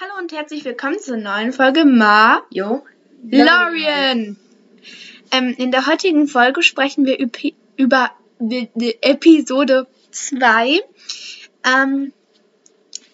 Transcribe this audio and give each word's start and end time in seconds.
Hallo 0.00 0.12
und 0.18 0.32
herzlich 0.32 0.64
willkommen 0.64 0.98
zur 0.98 1.18
neuen 1.18 1.52
Folge 1.52 1.84
Mario 1.84 2.86
Lorien. 3.22 4.38
Ähm, 5.30 5.54
in 5.58 5.70
der 5.70 5.86
heutigen 5.86 6.26
Folge 6.26 6.62
sprechen 6.62 7.04
wir 7.04 7.18
über 7.76 8.10
die, 8.38 8.70
Episode 9.02 9.86
2. 10.10 10.80
Ähm, 11.64 12.14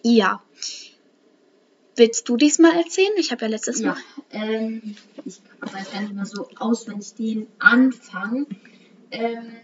ja. 0.04 0.40
Willst 1.96 2.28
du 2.28 2.36
diesmal 2.36 2.76
erzählen? 2.76 3.14
Ich 3.16 3.32
habe 3.32 3.46
ja 3.46 3.48
letztes 3.48 3.80
Ja, 3.80 3.94
Mal. 3.94 3.98
ähm, 4.30 4.96
ich 5.24 5.40
weiß 5.60 5.90
gar 5.90 6.02
nicht 6.02 6.14
mehr 6.14 6.24
so 6.24 6.48
auswendig 6.56 7.14
den 7.14 7.48
Anfang. 7.58 8.46
Ähm, 9.10 9.56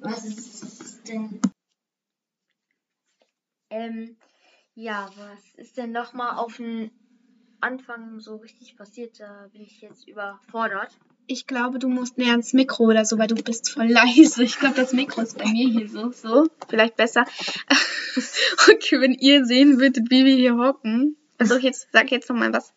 was 0.00 0.24
ist 0.24 1.06
denn? 1.06 1.40
Ähm, 3.70 4.16
ja, 4.74 5.08
was 5.16 5.54
ist 5.56 5.76
denn 5.76 5.92
nochmal 5.92 6.36
auf 6.36 6.56
den 6.56 6.90
Anfang 7.60 8.20
so 8.20 8.36
richtig 8.36 8.76
passiert? 8.76 9.20
Da 9.20 9.48
bin 9.52 9.62
ich 9.62 9.80
jetzt 9.80 10.08
überfordert. 10.08 10.90
Ich 11.26 11.46
glaube, 11.46 11.78
du 11.78 11.88
musst 11.88 12.18
näher 12.18 12.32
ans 12.32 12.52
Mikro 12.52 12.84
oder 12.84 13.04
so, 13.04 13.18
weil 13.18 13.28
du 13.28 13.36
bist 13.36 13.70
voll 13.70 13.86
leise. 13.88 14.42
Ich 14.44 14.58
glaube, 14.58 14.74
das 14.74 14.92
Mikro 14.92 15.22
ist 15.22 15.38
bei 15.38 15.46
mir 15.46 15.68
hier 15.68 15.88
so. 15.88 16.12
So, 16.12 16.46
vielleicht 16.68 16.96
besser. 16.96 17.24
okay, 18.68 19.00
wenn 19.00 19.14
ihr 19.14 19.46
sehen 19.46 19.78
würdet, 19.78 20.10
wie 20.10 20.24
wir 20.24 20.34
hier 20.34 20.58
hocken. 20.58 21.16
Also 21.38 21.56
jetzt, 21.56 21.88
sag 21.92 22.10
jetzt 22.10 22.28
nochmal 22.28 22.52
was. 22.52 22.74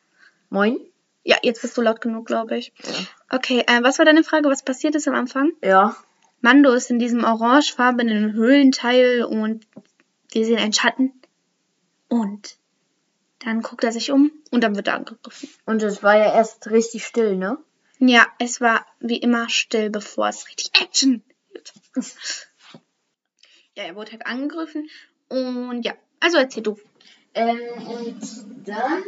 Moin? 0.50 0.80
Ja, 1.23 1.36
jetzt 1.44 1.61
bist 1.61 1.77
du 1.77 1.81
laut 1.81 2.00
genug, 2.00 2.25
glaube 2.25 2.58
ich. 2.58 2.72
Okay, 3.30 3.64
äh, 3.67 3.84
was 3.84 4.00
war 4.00 4.05
deine 4.05 4.23
Frage? 4.23 4.50
Was 4.50 4.64
passiert 4.64 4.95
ist 4.95 5.09
am 5.09 5.16
Anfang? 5.16 5.52
Ja. 5.61 5.98
Mando 6.39 6.72
ist 6.72 6.89
in 6.89 7.00
diesem 7.00 7.25
orangefarbenen 7.25 8.31
Höhlenteil 8.31 9.25
und 9.25 9.67
wir 10.31 10.45
sehen 10.45 10.59
einen 10.59 10.72
Schatten. 10.72 11.11
Und 12.09 12.57
dann 13.39 13.61
guckt 13.61 13.84
er 13.84 13.91
sich 13.91 14.11
um 14.11 14.31
und 14.52 14.61
dann 14.61 14.75
wird 14.75 14.88
er 14.88 14.95
angegriffen. 14.95 15.49
Und 15.66 15.81
es 15.84 16.03
war 16.03 16.17
ja 16.17 16.33
erst 16.33 16.67
richtig 16.67 17.05
still, 17.05 17.36
ne? 17.36 17.58
Ja, 17.99 18.27
es 18.39 18.61
war 18.61 18.86
wie 18.99 19.17
immer 19.17 19.49
still, 19.49 19.89
bevor 19.89 20.27
es 20.27 20.47
richtig 20.47 20.72
Action 20.80 21.23
wird. 21.52 21.73
Ja, 23.75 23.83
er 23.83 23.95
wurde 23.95 24.11
halt 24.11 24.25
angegriffen 24.25 24.89
und 25.30 25.83
ja, 25.83 25.94
also 26.19 26.38
erzähl 26.38 26.64
du. 26.64 26.80
Ähm, 27.33 27.59
und 27.88 28.67
dann 28.67 29.03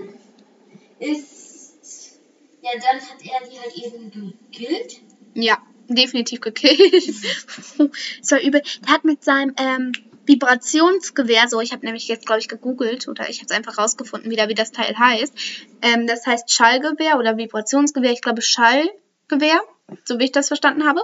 ist. 0.99 2.19
Ja, 2.61 2.71
dann 2.73 3.01
hat 3.01 3.17
er 3.23 3.47
die 3.47 3.59
halt 3.59 3.75
eben 3.77 4.11
gekillt. 4.51 5.01
Ja, 5.33 5.57
definitiv 5.87 6.41
gekillt. 6.41 6.93
es 8.21 8.31
war 8.31 8.41
übel. 8.41 8.61
Der 8.85 8.93
hat 8.93 9.05
mit 9.05 9.23
seinem 9.23 9.55
ähm, 9.57 9.91
Vibrationsgewehr, 10.29 11.47
so 11.47 11.59
ich 11.59 11.71
habe 11.71 11.83
nämlich 11.83 12.07
jetzt, 12.07 12.27
glaube 12.27 12.39
ich, 12.39 12.47
gegoogelt 12.47 13.07
oder 13.07 13.27
ich 13.29 13.39
habe 13.39 13.47
es 13.47 13.51
einfach 13.51 13.79
rausgefunden, 13.79 14.29
wieder 14.29 14.47
wie 14.47 14.53
das 14.53 14.71
Teil 14.71 14.95
heißt. 14.95 15.33
Ähm, 15.81 16.05
das 16.05 16.27
heißt 16.27 16.51
Schallgewehr 16.51 17.17
oder 17.17 17.35
Vibrationsgewehr, 17.35 18.11
ich 18.11 18.21
glaube 18.21 18.43
Schallgewehr, 18.43 19.59
so 20.05 20.19
wie 20.19 20.25
ich 20.25 20.31
das 20.31 20.47
verstanden 20.47 20.87
habe. 20.87 21.01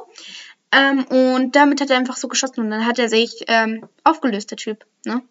Ähm, 0.72 1.06
und 1.06 1.56
damit 1.56 1.82
hat 1.82 1.90
er 1.90 1.98
einfach 1.98 2.18
so 2.18 2.28
geschossen 2.28 2.62
und 2.62 2.70
dann 2.70 2.86
hat 2.86 3.00
er 3.00 3.10
sich 3.10 3.46
ähm, 3.48 3.90
aufgelöst, 4.04 4.52
der 4.52 4.60
Typ. 4.60 4.86
Ne? 5.06 5.24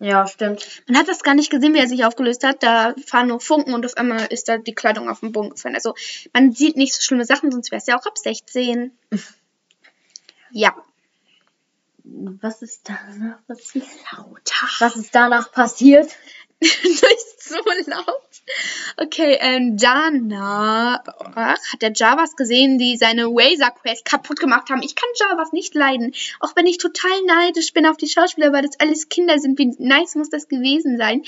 Ja, 0.00 0.26
stimmt. 0.26 0.82
Man 0.86 0.98
hat 0.98 1.08
das 1.08 1.22
gar 1.22 1.34
nicht 1.34 1.50
gesehen, 1.50 1.72
wie 1.72 1.78
er 1.78 1.88
sich 1.88 2.04
aufgelöst 2.04 2.44
hat. 2.44 2.62
Da 2.62 2.94
fahren 3.06 3.28
nur 3.28 3.40
Funken 3.40 3.72
und 3.72 3.86
auf 3.86 3.96
einmal 3.96 4.26
ist 4.26 4.48
da 4.48 4.58
die 4.58 4.74
Kleidung 4.74 5.08
auf 5.08 5.20
den 5.20 5.32
Boden 5.32 5.50
gefallen. 5.50 5.74
Also 5.74 5.94
man 6.34 6.52
sieht 6.52 6.76
nicht 6.76 6.94
so 6.94 7.00
schlimme 7.00 7.24
Sachen, 7.24 7.50
sonst 7.50 7.70
wäre 7.70 7.80
es 7.80 7.86
ja 7.86 7.98
auch 7.98 8.04
ab 8.04 8.18
16. 8.18 8.92
ja. 10.50 10.74
Was 12.04 12.62
ist 12.62 12.88
danach 12.88 13.44
passiert? 13.46 13.86
Lauter. 14.12 14.68
Was 14.78 14.96
ist 14.96 15.14
danach 15.14 15.52
passiert? 15.52 16.10
bist 16.60 17.48
so 17.48 17.56
laut. 17.86 18.06
Okay, 18.98 19.38
ähm, 19.40 19.76
danach 19.78 21.02
hat 21.72 21.80
der 21.80 21.92
Javas 21.94 22.36
gesehen, 22.36 22.78
die 22.78 22.98
seine 22.98 23.26
Wazer 23.28 23.70
Quest 23.70 24.04
kaputt 24.04 24.40
gemacht 24.40 24.68
haben. 24.68 24.82
Ich 24.82 24.94
kann 24.94 25.08
Javas 25.18 25.52
nicht 25.52 25.74
leiden. 25.74 26.12
Auch 26.40 26.54
wenn 26.56 26.66
ich 26.66 26.76
total 26.76 27.22
neidisch 27.26 27.72
bin 27.72 27.86
auf 27.86 27.96
die 27.96 28.08
Schauspieler, 28.08 28.52
weil 28.52 28.62
das 28.62 28.78
alles 28.78 29.08
Kinder 29.08 29.38
sind. 29.38 29.58
Wie 29.58 29.74
nice 29.78 30.16
muss 30.16 30.28
das 30.28 30.48
gewesen 30.48 30.98
sein, 30.98 31.22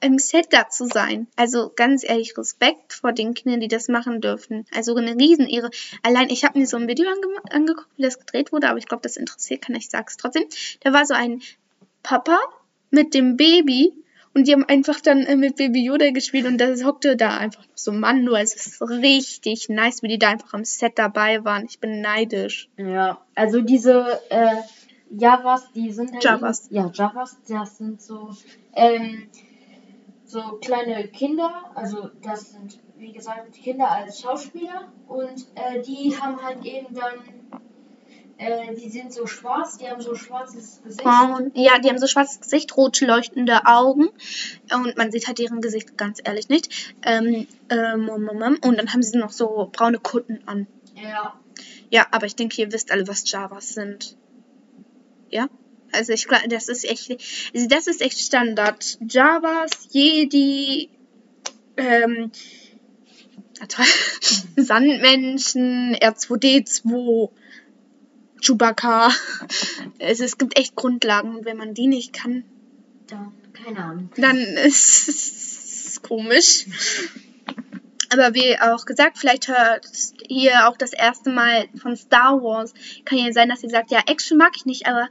im 0.00 0.18
Set 0.18 0.48
da 0.50 0.68
zu 0.68 0.86
sein. 0.86 1.26
Also 1.36 1.72
ganz 1.74 2.04
ehrlich, 2.04 2.36
Respekt 2.36 2.92
vor 2.92 3.12
den 3.12 3.34
Kindern, 3.34 3.60
die 3.60 3.68
das 3.68 3.88
machen 3.88 4.20
dürfen. 4.20 4.66
Also 4.74 4.94
eine 4.94 5.14
Riesenehre. 5.14 5.70
Allein, 6.02 6.30
ich 6.30 6.44
habe 6.44 6.58
mir 6.58 6.66
so 6.66 6.76
ein 6.76 6.88
Video 6.88 7.06
ange 7.08 7.26
angeguckt, 7.50 7.88
wie 7.96 8.02
das 8.02 8.18
gedreht 8.18 8.52
wurde, 8.52 8.68
aber 8.68 8.78
ich 8.78 8.86
glaube, 8.86 9.02
das 9.02 9.16
interessiert 9.16 9.62
keiner. 9.62 9.78
Ich 9.78 9.88
sag's 9.88 10.16
trotzdem. 10.16 10.44
Da 10.80 10.92
war 10.92 11.06
so 11.06 11.14
ein 11.14 11.40
Papa 12.02 12.38
mit 12.90 13.14
dem 13.14 13.36
Baby 13.36 13.92
und 14.34 14.48
die 14.48 14.52
haben 14.52 14.64
einfach 14.64 15.00
dann 15.00 15.20
äh, 15.20 15.36
mit 15.36 15.56
Baby 15.56 15.84
Yoda 15.84 16.10
gespielt 16.10 16.46
und 16.46 16.58
das 16.58 16.84
hockte 16.84 17.16
da 17.16 17.38
einfach 17.38 17.64
so 17.74 17.92
Mando. 17.92 18.34
Es 18.34 18.54
ist 18.54 18.82
richtig 18.82 19.68
nice, 19.68 20.02
wie 20.02 20.08
die 20.08 20.18
da 20.18 20.30
einfach 20.30 20.54
am 20.54 20.64
Set 20.64 20.98
dabei 20.98 21.44
waren. 21.44 21.66
Ich 21.66 21.78
bin 21.78 22.00
neidisch. 22.00 22.68
Ja, 22.76 23.20
also 23.36 23.60
diese 23.60 24.20
äh, 24.30 24.56
Javas, 25.10 25.70
die 25.72 25.92
sind 25.92 26.12
halt 26.12 26.24
Javas. 26.24 26.66
Ja, 26.70 26.90
Javas, 26.92 27.36
das 27.48 27.78
sind 27.78 28.02
so 28.02 28.30
ähm, 28.74 29.28
so 30.24 30.58
kleine 30.60 31.08
Kinder, 31.08 31.70
also 31.74 32.10
das 32.22 32.52
sind 32.52 32.78
wie 32.96 33.12
gesagt 33.12 33.52
Kinder 33.54 33.90
als 33.90 34.20
Schauspieler 34.20 34.92
und 35.08 35.46
äh, 35.54 35.82
die 35.82 36.16
haben 36.18 36.42
halt 36.42 36.64
eben 36.64 36.94
dann 36.94 37.20
äh, 38.36 38.74
die 38.74 38.88
sind 38.88 39.12
so 39.12 39.26
schwarz, 39.26 39.78
die 39.78 39.88
haben 39.88 40.00
so 40.00 40.14
schwarzes 40.14 40.80
Gesicht. 40.82 41.02
Frauen, 41.02 41.52
ja, 41.54 41.78
die 41.78 41.88
haben 41.88 41.98
so 41.98 42.06
schwarzes 42.06 42.40
Gesicht, 42.40 42.76
rot 42.76 43.00
leuchtende 43.00 43.66
Augen 43.66 44.08
und 44.72 44.96
man 44.96 45.12
sieht 45.12 45.28
halt 45.28 45.38
deren 45.38 45.60
Gesicht 45.60 45.96
ganz 45.96 46.20
ehrlich 46.22 46.48
nicht. 46.48 46.94
Ähm, 47.02 47.46
ähm, 47.68 48.08
und 48.08 48.78
dann 48.78 48.92
haben 48.92 49.02
sie 49.02 49.18
noch 49.18 49.30
so 49.30 49.68
braune 49.72 49.98
Kutten 49.98 50.42
an. 50.46 50.66
Ja, 50.94 51.34
Ja, 51.90 52.06
aber 52.10 52.26
ich 52.26 52.34
denke, 52.34 52.60
ihr 52.60 52.72
wisst 52.72 52.90
alle, 52.90 53.06
was 53.06 53.30
Javas 53.30 53.68
sind. 53.68 54.16
Ja? 55.30 55.48
Also 55.94 56.12
ich 56.12 56.26
glaube, 56.26 56.48
das 56.48 56.68
ist 56.68 56.84
echt, 56.84 57.10
also 57.54 57.68
das 57.68 57.86
ist 57.86 58.02
echt 58.02 58.18
Standard. 58.18 58.98
Javas, 59.08 59.88
Jedi, 59.90 60.90
ähm, 61.76 62.30
Sandmenschen, 64.56 65.94
R2D2, 65.96 67.30
Chewbacca. 68.40 69.10
Es, 69.98 70.20
es 70.20 70.38
gibt 70.38 70.58
echt 70.58 70.74
Grundlagen 70.74 71.36
und 71.36 71.44
wenn 71.44 71.56
man 71.56 71.74
die 71.74 71.86
nicht 71.86 72.12
kann, 72.12 72.44
dann 73.06 73.32
keine 73.52 73.78
Ahnung. 73.78 74.10
dann 74.16 74.36
ist 74.36 75.08
es 75.08 76.02
komisch. 76.02 76.66
Aber 78.10 78.34
wie 78.34 78.58
auch 78.60 78.84
gesagt, 78.84 79.18
vielleicht 79.18 79.48
hört 79.48 79.88
ihr 80.28 80.68
auch 80.68 80.76
das 80.76 80.92
erste 80.92 81.30
Mal 81.30 81.68
von 81.80 81.96
Star 81.96 82.42
Wars. 82.42 82.72
Kann 83.04 83.18
ja 83.18 83.32
sein, 83.32 83.48
dass 83.48 83.62
ihr 83.62 83.70
sagt, 83.70 83.90
ja, 83.90 84.00
Action 84.06 84.38
mag 84.38 84.52
ich 84.56 84.66
nicht, 84.66 84.86
aber 84.86 85.08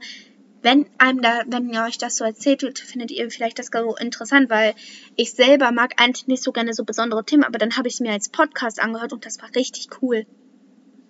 wenn 0.64 0.86
einem 0.96 1.20
da, 1.20 1.42
wenn 1.46 1.68
ihr 1.68 1.82
euch 1.82 1.98
das 1.98 2.16
so 2.16 2.24
erzählt 2.24 2.62
wird, 2.62 2.78
findet 2.78 3.10
ihr 3.10 3.30
vielleicht 3.30 3.58
das 3.58 3.68
so 3.70 3.96
interessant, 3.96 4.48
weil 4.48 4.74
ich 5.14 5.32
selber 5.32 5.70
mag 5.72 6.00
eigentlich 6.00 6.26
nicht 6.26 6.42
so 6.42 6.52
gerne 6.52 6.72
so 6.72 6.84
besondere 6.84 7.22
Themen, 7.22 7.44
aber 7.44 7.58
dann 7.58 7.76
habe 7.76 7.86
ich 7.86 7.94
es 7.94 8.00
mir 8.00 8.12
als 8.12 8.30
Podcast 8.30 8.80
angehört 8.80 9.12
und 9.12 9.26
das 9.26 9.40
war 9.42 9.54
richtig 9.54 9.88
cool. 10.00 10.24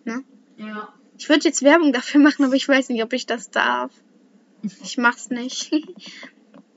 Ne? 0.05 0.25
Ja. 0.57 0.93
Ich 1.17 1.29
würde 1.29 1.45
jetzt 1.45 1.63
Werbung 1.63 1.93
dafür 1.93 2.21
machen, 2.21 2.45
aber 2.45 2.55
ich 2.55 2.69
weiß 2.69 2.89
nicht, 2.89 3.05
ob 3.05 3.13
ich 3.13 3.27
das 3.27 3.51
darf. 3.51 3.93
Ich 4.83 4.99
mach's 4.99 5.31
nicht. 5.31 5.73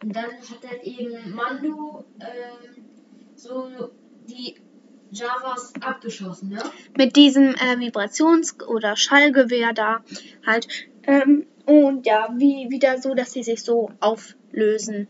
Und 0.04 0.16
dann 0.16 0.26
hat 0.26 0.70
halt 0.70 0.84
eben 0.84 1.34
Mando 1.34 2.06
ähm, 2.20 2.86
so 3.34 3.92
die 4.28 4.56
Javas 5.10 5.74
abgeschossen, 5.82 6.50
ne? 6.50 6.64
mit 6.96 7.16
diesem 7.16 7.56
äh, 7.56 7.78
Vibrations- 7.78 8.64
oder 8.64 8.96
Schallgewehr 8.96 9.74
da 9.74 10.04
halt. 10.46 10.68
Ähm, 11.04 11.48
und 11.68 12.06
ja, 12.06 12.30
wie 12.38 12.70
wieder 12.70 12.98
so, 12.98 13.14
dass 13.14 13.34
sie 13.34 13.44
sich 13.44 13.62
so 13.62 13.92
auflösen. 14.00 15.10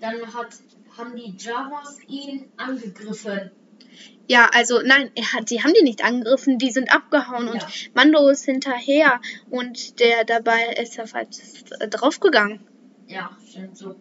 Dann 0.00 0.32
hat, 0.32 0.48
haben 0.96 1.16
die 1.16 1.34
Javas 1.36 1.98
ihn 2.06 2.46
angegriffen. 2.56 3.50
Ja, 4.28 4.48
also 4.52 4.80
nein, 4.84 5.10
hat, 5.34 5.48
sie 5.48 5.62
haben 5.62 5.72
die 5.74 5.82
nicht 5.82 6.04
angegriffen, 6.04 6.58
die 6.58 6.70
sind 6.70 6.94
abgehauen 6.94 7.48
und 7.48 7.62
Ja. 7.62 7.68
Mando 7.94 8.28
ist 8.28 8.44
hinterher 8.44 9.20
und 9.50 9.98
der 9.98 10.24
dabei 10.24 10.74
ist 10.80 10.98
er 10.98 11.06
äh, 11.80 11.88
draufgegangen. 11.88 12.60
Ja, 13.08 13.36
stimmt 13.48 13.76
so. 13.76 13.96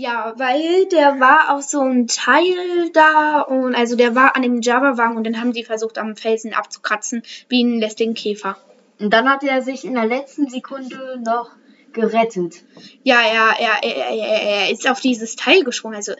Ja, 0.00 0.32
weil 0.36 0.86
der 0.86 1.18
war 1.18 1.56
auch 1.56 1.60
so 1.60 1.80
ein 1.80 2.06
Teil 2.06 2.88
da 2.92 3.40
und 3.40 3.74
also 3.74 3.96
der 3.96 4.14
war 4.14 4.36
an 4.36 4.42
dem 4.42 4.60
Java-Wagen 4.60 5.16
und 5.16 5.24
dann 5.24 5.40
haben 5.40 5.52
die 5.52 5.64
versucht 5.64 5.98
am 5.98 6.14
Felsen 6.14 6.54
abzukratzen, 6.54 7.24
wie 7.48 7.64
einen 7.64 7.80
lästigen 7.80 8.14
Käfer. 8.14 8.56
Und 9.00 9.12
dann 9.12 9.28
hat 9.28 9.42
er 9.42 9.60
sich 9.60 9.84
in 9.84 9.94
der 9.94 10.06
letzten 10.06 10.48
Sekunde 10.48 11.20
noch 11.24 11.50
gerettet. 11.92 12.62
Ja, 13.02 13.22
ja, 13.22 13.52
er, 13.58 13.82
er, 13.82 14.12
er, 14.12 14.42
er, 14.42 14.70
ist 14.70 14.88
auf 14.88 15.00
dieses 15.00 15.34
Teil 15.34 15.64
gesprungen. 15.64 15.96
Also 15.96 16.12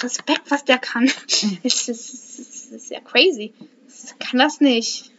Respekt, 0.00 0.52
was 0.52 0.64
der 0.64 0.78
kann. 0.78 1.10
Es 1.64 1.88
ist, 1.88 2.38
es 2.38 2.66
ist 2.70 2.90
ja 2.92 3.00
crazy. 3.00 3.54
Das 3.86 4.14
kann 4.20 4.38
das 4.38 4.60
nicht. 4.60 5.10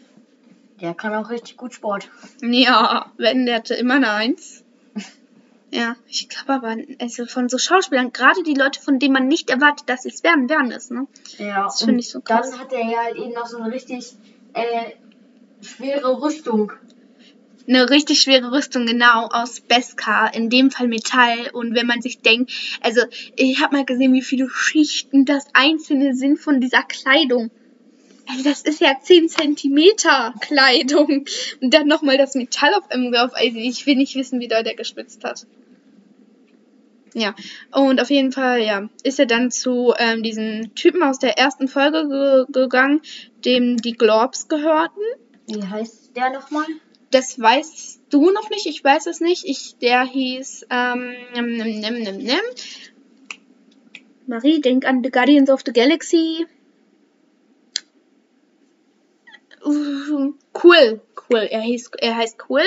Der 0.79 0.93
kann 0.93 1.13
auch 1.13 1.29
richtig 1.29 1.57
gut 1.57 1.73
Sport. 1.73 2.09
Ja, 2.41 3.11
wenn 3.17 3.45
der 3.45 3.55
hatte 3.55 3.73
immer 3.73 3.95
eine 3.95 4.11
Eins. 4.11 4.64
Ja, 5.75 5.97
ich 6.07 6.29
glaube 6.29 6.53
aber, 6.53 6.77
also 7.01 7.25
von 7.25 7.49
so 7.49 7.57
Schauspielern, 7.57 8.13
gerade 8.13 8.43
die 8.43 8.53
Leute, 8.53 8.79
von 8.79 8.97
denen 8.97 9.13
man 9.13 9.27
nicht 9.27 9.49
erwartet, 9.49 9.89
dass 9.89 10.03
sie 10.03 10.09
es 10.09 10.23
werden, 10.23 10.47
werden 10.47 10.71
es, 10.71 10.89
ne? 10.89 11.05
Ja, 11.37 11.63
Das 11.63 11.83
finde 11.83 11.99
ich 11.99 12.09
so 12.09 12.21
krass. 12.21 12.49
Dann 12.49 12.59
hat 12.61 12.71
er 12.71 12.89
ja 12.89 13.03
halt 13.03 13.17
eben 13.17 13.33
noch 13.33 13.45
so 13.45 13.57
eine 13.57 13.73
richtig 13.73 14.13
äh, 14.53 14.91
schwere 15.61 16.21
Rüstung. 16.21 16.71
Eine 17.67 17.89
richtig 17.89 18.21
schwere 18.21 18.53
Rüstung, 18.53 18.85
genau, 18.85 19.27
aus 19.27 19.59
Beskar, 19.59 20.33
in 20.33 20.49
dem 20.49 20.71
Fall 20.71 20.87
Metall. 20.87 21.49
Und 21.51 21.75
wenn 21.75 21.87
man 21.87 22.01
sich 22.01 22.21
denkt, 22.21 22.53
also 22.79 23.01
ich 23.35 23.61
habe 23.61 23.75
mal 23.75 23.85
gesehen, 23.85 24.13
wie 24.13 24.21
viele 24.21 24.49
Schichten 24.49 25.25
das 25.25 25.45
einzelne 25.51 26.15
sind 26.15 26.39
von 26.39 26.61
dieser 26.61 26.83
Kleidung. 26.83 27.51
Also 28.29 28.43
das 28.43 28.61
ist 28.61 28.79
ja 28.79 28.93
10 29.01 29.27
Zentimeter 29.27 30.33
Kleidung. 30.39 31.25
Und 31.59 31.73
dann 31.73 31.87
nochmal 31.87 32.17
das 32.17 32.33
Metall 32.35 32.73
auf 32.75 32.89
einem 32.91 33.11
drauf. 33.11 33.31
Also 33.33 33.57
ich 33.57 33.85
will 33.85 33.97
nicht 33.97 34.15
wissen, 34.15 34.39
wie 34.39 34.47
da 34.47 34.63
der 34.63 34.75
geschwitzt 34.75 35.25
hat. 35.25 35.45
Ja, 37.17 37.33
und 37.71 38.01
auf 38.01 38.09
jeden 38.09 38.33
Fall, 38.33 38.61
ja, 38.61 38.89
ist 39.03 39.19
er 39.19 39.25
dann 39.25 39.49
zu 39.49 39.93
ähm, 39.97 40.21
diesem 40.21 40.75
Typen 40.75 41.01
aus 41.01 41.17
der 41.17 41.37
ersten 41.37 41.69
Folge 41.69 42.09
ge 42.09 42.45
gegangen, 42.51 43.01
dem 43.45 43.77
die 43.77 43.93
Globs 43.93 44.49
gehörten. 44.49 44.99
Wie 45.47 45.63
heißt 45.63 46.13
der 46.13 46.31
nochmal? 46.31 46.65
Das 47.11 47.39
weißt 47.39 48.01
du 48.09 48.31
noch 48.31 48.49
nicht, 48.49 48.65
ich 48.65 48.83
weiß 48.83 49.07
es 49.07 49.21
nicht. 49.21 49.45
Ich, 49.45 49.77
der 49.77 50.03
hieß, 50.03 50.67
ähm, 50.69 51.13
nimm, 51.33 51.55
nimm, 51.55 51.79
nimm, 51.79 52.03
nimm, 52.03 52.17
nimm. 52.17 52.45
Marie, 54.27 54.59
denk 54.59 54.85
an 54.85 55.01
The 55.01 55.09
Guardians 55.09 55.49
of 55.49 55.61
the 55.65 55.71
Galaxy. 55.71 56.45
Uh, 59.65 60.33
Cool, 60.53 60.99
cool. 61.29 61.47
Er, 61.49 61.61
hieß, 61.61 61.91
er 61.97 62.17
heißt 62.17 62.37
Cool. 62.49 62.63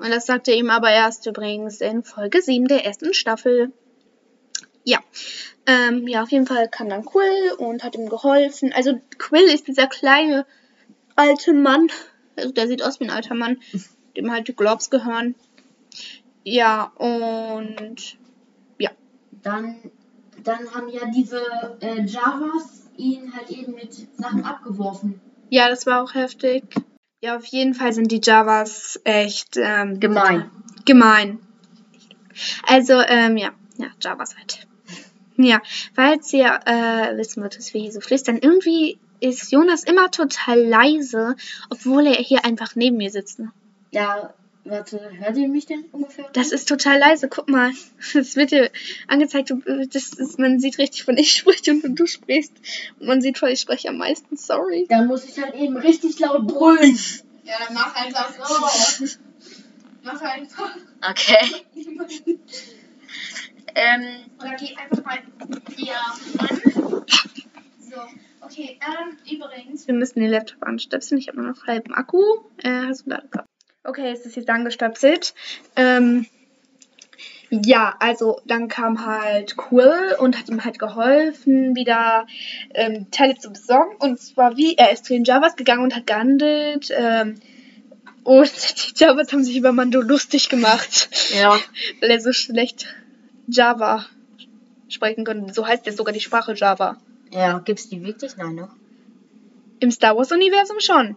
Und 0.00 0.10
das 0.10 0.26
sagte 0.26 0.52
ihm 0.52 0.70
aber 0.70 0.90
erst 0.90 1.26
übrigens 1.26 1.80
in 1.80 2.02
Folge 2.02 2.40
7 2.40 2.66
der 2.68 2.84
ersten 2.86 3.12
Staffel. 3.14 3.72
Ja. 4.84 4.98
Ähm, 5.66 6.08
ja, 6.08 6.22
auf 6.22 6.30
jeden 6.30 6.46
Fall 6.46 6.68
kam 6.68 6.88
dann 6.88 7.04
Quill 7.04 7.52
und 7.58 7.84
hat 7.84 7.94
ihm 7.94 8.08
geholfen. 8.08 8.72
Also 8.72 8.98
Quill 9.18 9.44
ist 9.44 9.68
dieser 9.68 9.86
kleine 9.86 10.46
alte 11.16 11.52
Mann. 11.52 11.88
Also 12.36 12.50
der 12.52 12.66
sieht 12.66 12.82
aus 12.82 12.98
wie 12.98 13.04
ein 13.04 13.10
alter 13.10 13.34
Mann, 13.34 13.58
dem 14.16 14.30
halt 14.32 14.48
die 14.48 14.56
Globs 14.56 14.88
gehören. 14.88 15.34
Ja, 16.42 16.84
und 16.96 18.16
Dann, 19.42 19.76
dann 20.42 20.74
haben 20.74 20.88
ja 20.88 21.06
diese 21.14 21.40
äh, 21.80 22.02
Javas 22.04 22.88
ihn 22.96 23.34
halt 23.34 23.50
eben 23.50 23.74
mit 23.74 23.92
Sachen 24.16 24.44
abgeworfen. 24.44 25.20
ja, 25.50 25.68
das 25.68 25.86
war 25.86 26.02
auch 26.02 26.14
heftig. 26.14 26.64
Ja, 27.22 27.36
auf 27.36 27.44
jeden 27.44 27.74
Fall 27.74 27.92
sind 27.92 28.10
die 28.10 28.20
Javas 28.22 28.98
echt 29.04 29.56
ähm, 29.56 30.00
Gemein. 30.00 30.50
gemein. 30.86 31.38
Also, 32.66 32.94
ähm, 32.94 33.36
ja, 33.36 33.50
ja, 33.76 33.88
Javas 34.00 34.36
halt. 34.38 34.66
Ja, 35.36 35.60
falls 35.94 36.32
ihr 36.32 36.60
äh, 36.64 37.16
wissen 37.18 37.42
wollt, 37.42 37.58
was 37.58 37.74
wir 37.74 37.80
hier 37.82 37.92
so 37.92 38.00
flüstern, 38.00 38.38
irgendwie 38.40 38.98
ist 39.20 39.52
Jonas 39.52 39.84
immer 39.84 40.10
total 40.10 40.60
leise, 40.60 41.36
obwohl 41.68 42.06
er 42.06 42.14
hier 42.14 42.44
einfach 42.46 42.74
neben 42.74 42.96
mir 42.96 43.10
sitzt. 43.10 43.38
Ne? 43.38 43.52
Ja, 43.90 44.32
warte, 44.64 45.10
hört 45.18 45.36
ihr 45.36 45.48
mich 45.48 45.66
denn 45.66 45.84
ungefähr? 45.92 46.28
Das 46.32 46.52
ist 46.52 46.68
total 46.68 46.98
leise, 46.98 47.28
guck 47.28 47.48
mal. 47.48 47.72
Das 48.14 48.36
wird 48.36 48.50
dir 48.50 48.70
angezeigt, 49.08 49.50
du- 49.50 49.62
das 49.86 50.12
ist, 50.14 50.38
man 50.38 50.58
sieht 50.60 50.78
richtig, 50.78 51.04
von 51.04 51.16
ich 51.16 51.32
spreche 51.36 51.72
und 51.72 51.94
du 51.98 52.06
sprichst. 52.06 52.52
Und 52.98 53.06
man 53.06 53.20
sieht 53.20 53.38
von 53.38 53.48
ich 53.48 53.60
spreche 53.60 53.88
am 53.88 53.98
meisten, 53.98 54.36
sorry. 54.36 54.86
Da 54.88 55.02
muss 55.02 55.24
ich 55.24 55.40
halt 55.40 55.54
eben 55.54 55.76
richtig 55.76 56.18
laut 56.18 56.46
brüllen. 56.46 56.98
Ja, 57.44 57.54
dann 57.66 57.74
mach 57.74 57.94
einfach 57.94 58.32
so. 58.32 59.06
Mach 60.02 60.20
einfach. 60.22 60.74
Okay. 61.10 61.38
Ähm, 63.74 64.02
Oder 64.38 64.56
geh 64.56 64.74
einfach 64.76 65.04
mal 65.04 65.18
hier 65.76 65.94
an. 66.38 66.60
So, 67.78 67.96
okay, 68.40 68.78
ähm, 68.80 69.16
übrigens. 69.30 69.86
Wir 69.86 69.94
müssen 69.94 70.20
den 70.20 70.30
Laptop 70.30 70.62
anstöpseln. 70.62 71.20
Ich 71.20 71.28
habe 71.28 71.38
nur 71.40 71.50
noch 71.50 71.66
halben 71.66 71.92
Akku. 71.94 72.22
Äh, 72.58 72.86
hast 72.86 73.04
du 73.06 73.10
Ladekabel? 73.10 73.46
Okay, 73.82 74.12
es 74.12 74.26
ist 74.26 74.36
jetzt 74.36 74.50
angestöpselt. 74.50 75.34
Ähm, 75.74 76.26
ja, 77.50 77.96
also 77.98 78.40
dann 78.44 78.68
kam 78.68 79.04
halt 79.04 79.56
Quill 79.56 80.14
und 80.20 80.38
hat 80.38 80.48
ihm 80.48 80.64
halt 80.64 80.78
geholfen, 80.78 81.74
wieder 81.74 82.26
ähm, 82.74 83.10
Teile 83.10 83.36
zu 83.36 83.50
besorgen. 83.50 83.96
Und 83.98 84.20
zwar 84.20 84.56
wie, 84.56 84.76
er 84.76 84.92
ist 84.92 85.06
zu 85.06 85.14
den 85.14 85.24
Javas 85.24 85.56
gegangen 85.56 85.82
und 85.82 85.96
hat 85.96 86.06
gehandelt. 86.06 86.90
Ähm, 86.96 87.40
und 88.22 88.52
die 88.98 89.02
Javas 89.02 89.32
haben 89.32 89.42
sich 89.42 89.56
über 89.56 89.72
Mando 89.72 90.00
lustig 90.00 90.48
gemacht 90.48 91.08
ja. 91.34 91.58
weil 92.00 92.10
er 92.10 92.20
so 92.20 92.32
schlecht 92.32 92.86
Java 93.48 94.04
sprechen 94.88 95.24
konnte. 95.24 95.52
So 95.52 95.66
heißt 95.66 95.86
ja 95.86 95.92
sogar 95.92 96.12
die 96.12 96.20
Sprache 96.20 96.54
Java. 96.54 96.96
Ja, 97.32 97.58
gibt's 97.60 97.88
die 97.88 98.02
wirklich? 98.04 98.36
Nein, 98.36 98.54
ne? 98.54 98.68
Im 99.78 99.90
Star 99.90 100.16
Wars 100.16 100.30
Universum 100.32 100.80
schon. 100.80 101.16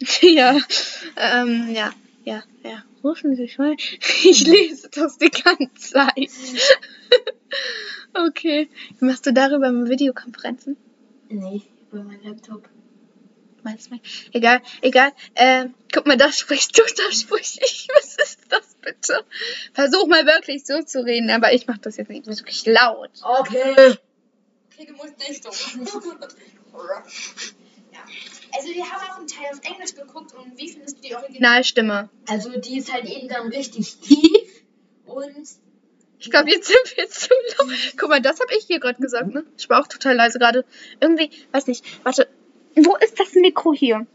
ja, 0.22 0.58
ähm, 1.16 1.70
ja, 1.72 1.92
ja, 2.24 2.42
ja. 2.62 2.84
Rufen 3.02 3.36
Sie 3.36 3.48
schon. 3.48 3.76
Ich 4.24 4.46
lese 4.46 4.88
das 4.90 5.18
die 5.18 5.30
ganze 5.30 5.92
Zeit. 5.92 6.30
okay. 8.28 8.68
Machst 9.00 9.26
du 9.26 9.32
darüber 9.32 9.70
Videokonferenzen? 9.88 10.76
Nee, 11.28 11.62
über 11.92 12.02
meinen 12.02 12.24
Laptop. 12.24 12.68
Meinst 13.62 13.88
du 13.88 13.94
nicht? 13.94 14.30
Egal, 14.32 14.60
egal. 14.82 15.12
Ähm, 15.34 15.74
guck 15.92 16.06
mal, 16.06 16.16
da 16.16 16.32
sprichst 16.32 16.76
du, 16.76 16.82
da 16.82 17.12
sprich 17.12 17.58
ich. 17.62 17.88
Was 17.96 18.16
ist 18.16 18.40
das 18.48 18.76
bitte? 18.80 19.24
Versuch 19.72 20.06
mal 20.06 20.26
wirklich 20.26 20.64
so 20.64 20.82
zu 20.82 21.04
reden, 21.04 21.30
aber 21.30 21.52
ich 21.52 21.66
mach 21.66 21.78
das 21.78 21.96
jetzt 21.96 22.10
nicht 22.10 22.26
wirklich 22.26 22.66
laut. 22.66 23.10
Okay. 23.22 23.96
Okay, 24.72 24.86
du 24.86 24.92
musst 24.94 25.18
nicht 25.18 25.42
so. 25.42 25.50
Also 28.56 28.68
wir 28.68 28.84
haben 28.84 29.10
auch 29.10 29.18
einen 29.18 29.26
Teil 29.26 29.46
auf 29.52 29.60
Englisch 29.62 29.94
geguckt 29.94 30.34
und 30.34 30.56
wie 30.56 30.68
findest 30.68 30.98
du 30.98 31.02
die 31.02 31.14
Originalstimme? 31.14 32.08
Also 32.28 32.58
die 32.58 32.78
ist 32.78 32.92
halt 32.92 33.06
eben 33.06 33.28
dann 33.28 33.48
richtig 33.48 33.98
tief 33.98 34.62
und 35.06 35.48
Ich 36.20 36.30
glaube, 36.30 36.50
jetzt 36.50 36.66
sind 36.66 36.96
wir 36.96 37.08
zu 37.08 37.28
laut. 37.58 37.70
Guck 37.96 38.08
mal, 38.08 38.20
das 38.20 38.40
habe 38.40 38.52
ich 38.58 38.64
hier 38.66 38.80
gerade 38.80 39.00
gesagt, 39.00 39.32
ne? 39.32 39.44
Ich 39.56 39.68
war 39.70 39.80
auch 39.80 39.86
total 39.86 40.16
leise 40.16 40.38
gerade. 40.38 40.64
Irgendwie, 41.00 41.30
weiß 41.52 41.66
nicht, 41.66 41.84
warte. 42.04 42.28
Wo 42.74 42.96
ist 42.96 43.18
das 43.18 43.34
Mikro 43.34 43.72
hier? 43.72 44.06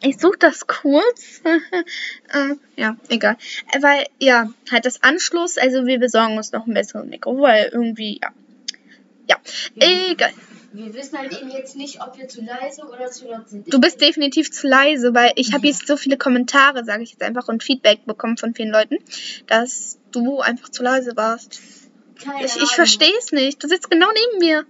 Ich 0.00 0.18
suche 0.18 0.38
das 0.38 0.66
kurz. 0.66 1.42
äh, 2.32 2.54
ja, 2.76 2.96
egal. 3.08 3.36
Äh, 3.72 3.82
Weil, 3.82 4.06
ja, 4.20 4.52
halt 4.70 4.86
das 4.86 5.02
Anschluss, 5.02 5.58
also 5.58 5.86
wir 5.86 5.98
besorgen 5.98 6.36
uns 6.36 6.52
noch 6.52 6.66
ein 6.66 6.74
besseres 6.74 7.06
Mikro, 7.06 7.40
weil 7.40 7.70
irgendwie, 7.72 8.20
ja. 8.22 8.30
Ja, 9.28 9.36
egal. 9.76 10.32
Wir 10.72 10.92
wissen 10.94 11.18
halt 11.18 11.32
eben 11.38 11.50
jetzt 11.50 11.76
nicht, 11.76 12.02
ob 12.02 12.18
wir 12.18 12.28
zu 12.28 12.42
leise 12.42 12.82
oder 12.82 13.10
zu 13.10 13.26
laut 13.28 13.48
sind. 13.48 13.72
Du 13.72 13.80
bist 13.80 14.00
definitiv 14.00 14.50
zu 14.50 14.66
leise, 14.66 15.14
weil 15.14 15.32
ich 15.36 15.52
habe 15.54 15.66
jetzt 15.66 15.86
so 15.86 15.96
viele 15.96 16.18
Kommentare, 16.18 16.84
sage 16.84 17.02
ich 17.02 17.12
jetzt 17.12 17.22
einfach, 17.22 17.48
und 17.48 17.62
Feedback 17.62 18.04
bekommen 18.04 18.36
von 18.36 18.54
vielen 18.54 18.70
Leuten, 18.70 18.98
dass 19.46 19.98
du 20.12 20.40
einfach 20.40 20.68
zu 20.68 20.82
leise 20.82 21.16
warst. 21.16 21.60
Keine 22.22 22.44
Ich, 22.44 22.56
ich 22.56 22.70
verstehe 22.70 23.16
es 23.18 23.32
nicht. 23.32 23.62
Du 23.62 23.68
sitzt 23.68 23.90
genau 23.90 24.08
neben 24.12 24.38
mir. 24.38 24.66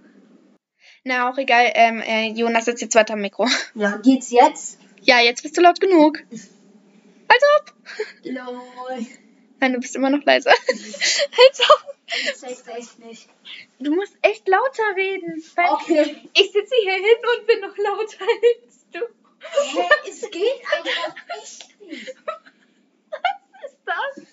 Na, 1.03 1.29
auch 1.29 1.37
egal. 1.37 1.71
Ähm, 1.73 2.01
äh, 2.01 2.31
Jonas 2.31 2.65
sitzt 2.65 2.81
jetzt 2.81 2.95
weiter 2.95 3.13
am 3.13 3.21
Mikro. 3.21 3.47
Ja, 3.75 3.97
geht's 3.97 4.31
jetzt? 4.31 4.79
Ja, 5.01 5.19
jetzt 5.19 5.43
bist 5.43 5.57
du 5.57 5.61
laut 5.61 5.79
genug. 5.79 6.19
Als 7.27 7.43
ob. 7.57 7.73
Lol. 8.23 9.05
Nein, 9.59 9.73
du 9.73 9.79
bist 9.79 9.95
immer 9.95 10.09
noch 10.09 10.23
leise. 10.23 10.49
Als 10.69 11.61
ob. 11.61 11.98
Ich 12.11 12.67
echt 12.67 12.99
nicht. 12.99 13.29
Du 13.79 13.93
musst 13.93 14.17
echt 14.21 14.47
lauter 14.47 14.95
reden. 14.95 15.43
Okay. 15.55 16.15
Ich 16.33 16.51
sitze 16.51 16.75
hier 16.81 16.93
hinten 16.93 17.25
und 17.37 17.47
bin 17.47 17.59
noch 17.61 17.77
lauter 17.77 18.25
als 18.65 18.85
du. 18.91 18.99
Hä, 19.39 20.09
es 20.09 20.21
geht 20.29 20.61
einfach 20.75 21.15
nicht. 21.37 22.15
Was 23.11 23.71
ist 23.71 23.77
das? 23.85 24.25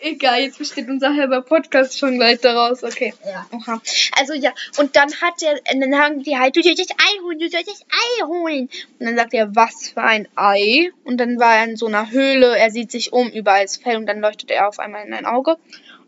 Egal, 0.00 0.42
jetzt 0.42 0.58
besteht 0.58 0.88
unser 0.88 1.14
halber 1.14 1.40
Podcast 1.40 1.98
schon 1.98 2.16
gleich 2.16 2.40
daraus. 2.40 2.84
Okay. 2.84 3.14
Ja. 3.24 3.46
Oha. 3.52 3.80
Also 4.18 4.34
ja, 4.34 4.52
und 4.78 4.96
dann 4.96 5.10
hat 5.20 5.42
er, 5.42 5.60
dann 5.64 5.90
sagen 5.90 6.22
die 6.22 6.36
halt, 6.38 6.56
du 6.56 6.62
sollst 6.62 6.80
das 6.80 6.96
Ei 6.98 7.20
holen, 7.22 7.38
du 7.38 7.48
sollst 7.48 7.68
das 7.68 7.82
Ei 7.90 8.24
holen. 8.26 8.68
Und 8.98 9.06
dann 9.06 9.16
sagt 9.16 9.34
er, 9.34 9.56
was 9.56 9.88
für 9.88 10.02
ein 10.02 10.28
Ei? 10.36 10.90
Und 11.04 11.18
dann 11.18 11.38
war 11.40 11.56
er 11.56 11.64
in 11.64 11.76
so 11.76 11.86
einer 11.86 12.10
Höhle, 12.10 12.56
er 12.56 12.70
sieht 12.70 12.90
sich 12.90 13.12
um, 13.12 13.30
überall 13.30 13.64
ist 13.64 13.82
Fell 13.82 13.96
und 13.96 14.06
dann 14.06 14.20
leuchtet 14.20 14.50
er 14.50 14.68
auf 14.68 14.78
einmal 14.78 15.06
in 15.06 15.14
ein 15.14 15.26
Auge. 15.26 15.56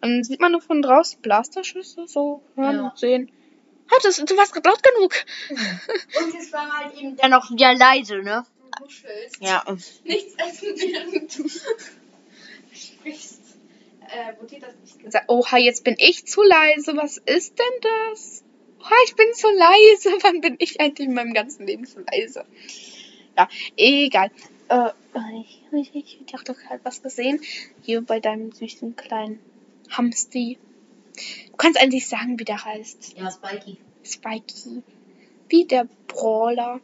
Und 0.06 0.12
dann 0.18 0.25
sieht 0.25 0.40
man 0.40 0.52
nur 0.52 0.60
von 0.62 0.82
draußen 0.82 1.20
Blasterschüsse, 1.20 2.06
so 2.06 2.42
hören 2.54 2.76
Ja. 2.76 2.88
und 2.90 2.98
sehen. 2.98 3.30
Ah, 3.90 3.96
das, 4.02 4.16
du 4.16 4.36
warst 4.36 4.52
gerade 4.52 4.68
laut 4.68 4.82
genug. 4.82 5.14
Und 5.50 6.34
es 6.40 6.52
war 6.52 6.68
halt 6.78 6.96
eben 6.96 7.16
dann 7.16 7.32
auch 7.34 7.50
wieder 7.50 7.72
leise, 7.75 8.16
ne? 8.18 8.44
Du. 8.78 9.44
Ja. 9.44 9.62
Nichts 10.04 10.34
essen, 10.36 10.68
während 10.76 11.38
du 11.38 11.48
sprichst. 12.75 13.40
Äh, 14.08 14.60
das 14.60 14.75
nicht? 14.84 15.28
Oha, 15.28 15.58
jetzt 15.58 15.84
bin 15.84 15.94
ich 15.98 16.26
zu 16.26 16.42
leise. 16.42 16.96
Was 16.96 17.16
ist 17.18 17.58
denn 17.58 17.80
das? 18.12 18.44
Oha, 18.80 18.94
ich 19.06 19.14
bin 19.16 19.32
zu 19.34 19.48
leise. 19.48 20.10
Wann 20.22 20.40
bin 20.40 20.56
ich 20.58 20.80
eigentlich 20.80 21.06
in 21.08 21.14
meinem 21.14 21.32
ganzen 21.34 21.66
Leben 21.66 21.86
zu 21.86 22.00
leise? 22.00 22.44
Ja, 23.36 23.48
egal. 23.76 24.30
Äh, 24.68 24.90
Ich, 25.40 25.62
ich, 25.72 25.94
ich, 25.94 26.20
ich 26.20 26.26
dachte 26.32 26.54
gerade 26.54 26.80
was 26.84 27.02
gesehen. 27.02 27.40
Hier 27.82 28.00
bei 28.02 28.18
deinem 28.20 28.50
süßen 28.52 28.96
kleinen 28.96 29.38
Hamsti. 29.90 30.59
Du 31.50 31.57
kannst 31.57 31.81
eigentlich 31.81 32.07
sagen, 32.07 32.38
wie 32.38 32.45
der 32.45 32.64
heißt. 32.64 33.16
Ja, 33.19 33.31
Spikey. 33.31 33.78
Spikey. 34.05 34.83
Wie 35.49 35.64
der 35.64 35.88
Brawler. 36.09 36.81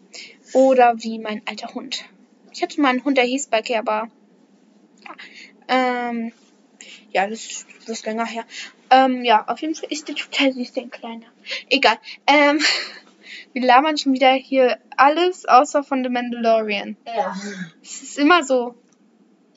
Oder 0.53 0.95
wie 1.03 1.19
mein 1.19 1.43
alter 1.47 1.75
Hund. 1.75 2.05
Ich 2.53 2.63
hatte 2.63 2.81
mal 2.81 2.91
einen 2.91 3.05
Hund, 3.05 3.17
der 3.17 3.25
hieß 3.25 3.45
Spikey, 3.45 3.77
aber. 3.77 4.09
Ja, 5.05 5.15
ähm, 5.69 6.33
ja 7.11 7.27
das, 7.27 7.67
das 7.81 7.89
ist 7.89 8.07
länger 8.07 8.27
her. 8.27 8.45
Ähm, 8.91 9.25
ja, 9.25 9.47
auf 9.49 9.61
jeden 9.61 9.75
Fall 9.75 9.91
ist 9.91 10.09
der 10.09 10.15
total 10.15 10.53
süß, 10.53 10.73
der 10.73 10.89
Kleiner. 10.89 11.27
Egal. 11.71 11.99
Ähm, 12.27 12.61
wir 13.53 13.63
labern 13.63 13.97
schon 13.97 14.13
wieder 14.13 14.33
hier 14.33 14.79
alles 14.97 15.47
außer 15.47 15.83
von 15.83 16.03
The 16.03 16.11
Mandalorian. 16.11 16.97
Ja. 17.07 17.35
Es 17.83 18.03
ist 18.03 18.19
immer 18.19 18.45
so. 18.45 18.75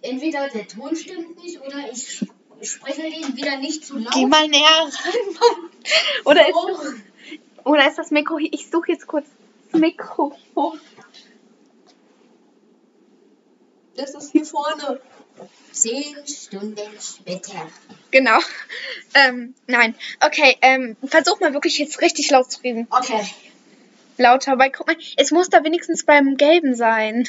Entweder 0.01 0.47
der 0.49 0.67
Ton 0.67 0.95
stimmt 0.95 1.43
nicht 1.43 1.59
oder 1.61 1.91
ich 1.91 2.25
sp- 2.67 2.81
spreche 2.85 3.01
den 3.03 3.35
wieder 3.37 3.57
nicht 3.57 3.85
zu 3.85 3.97
laut. 3.97 4.13
Geh 4.13 4.25
mal 4.25 4.47
näher 4.47 4.67
ran, 4.69 4.89
Mann. 5.33 5.69
Oder 6.25 6.47
ist, 6.49 6.55
oder 7.63 7.87
ist 7.87 7.97
das 7.97 8.11
Mikro 8.11 8.37
hier? 8.39 8.51
Ich 8.53 8.69
suche 8.69 8.91
jetzt 8.91 9.07
kurz 9.07 9.25
das 9.71 9.79
Mikrofon. 9.81 10.79
Das 13.95 14.13
ist 14.13 14.31
hier 14.31 14.45
vorne. 14.45 14.99
Zehn 15.71 16.15
Stunden 16.25 16.79
später. 17.01 17.67
Genau. 18.11 18.39
Ähm, 19.13 19.53
nein. 19.67 19.93
Okay, 20.21 20.57
ähm, 20.61 20.95
versuch 21.05 21.41
mal 21.41 21.53
wirklich 21.53 21.77
jetzt 21.77 22.01
richtig 22.01 22.29
laut 22.31 22.49
zu 22.49 22.61
reden. 22.61 22.87
Okay. 22.89 23.25
Lauter, 24.17 24.57
weil 24.57 24.71
guck 24.71 24.87
mal, 24.87 24.95
es 25.17 25.31
muss 25.31 25.49
da 25.49 25.61
wenigstens 25.65 26.05
beim 26.05 26.37
Gelben 26.37 26.75
sein. 26.75 27.27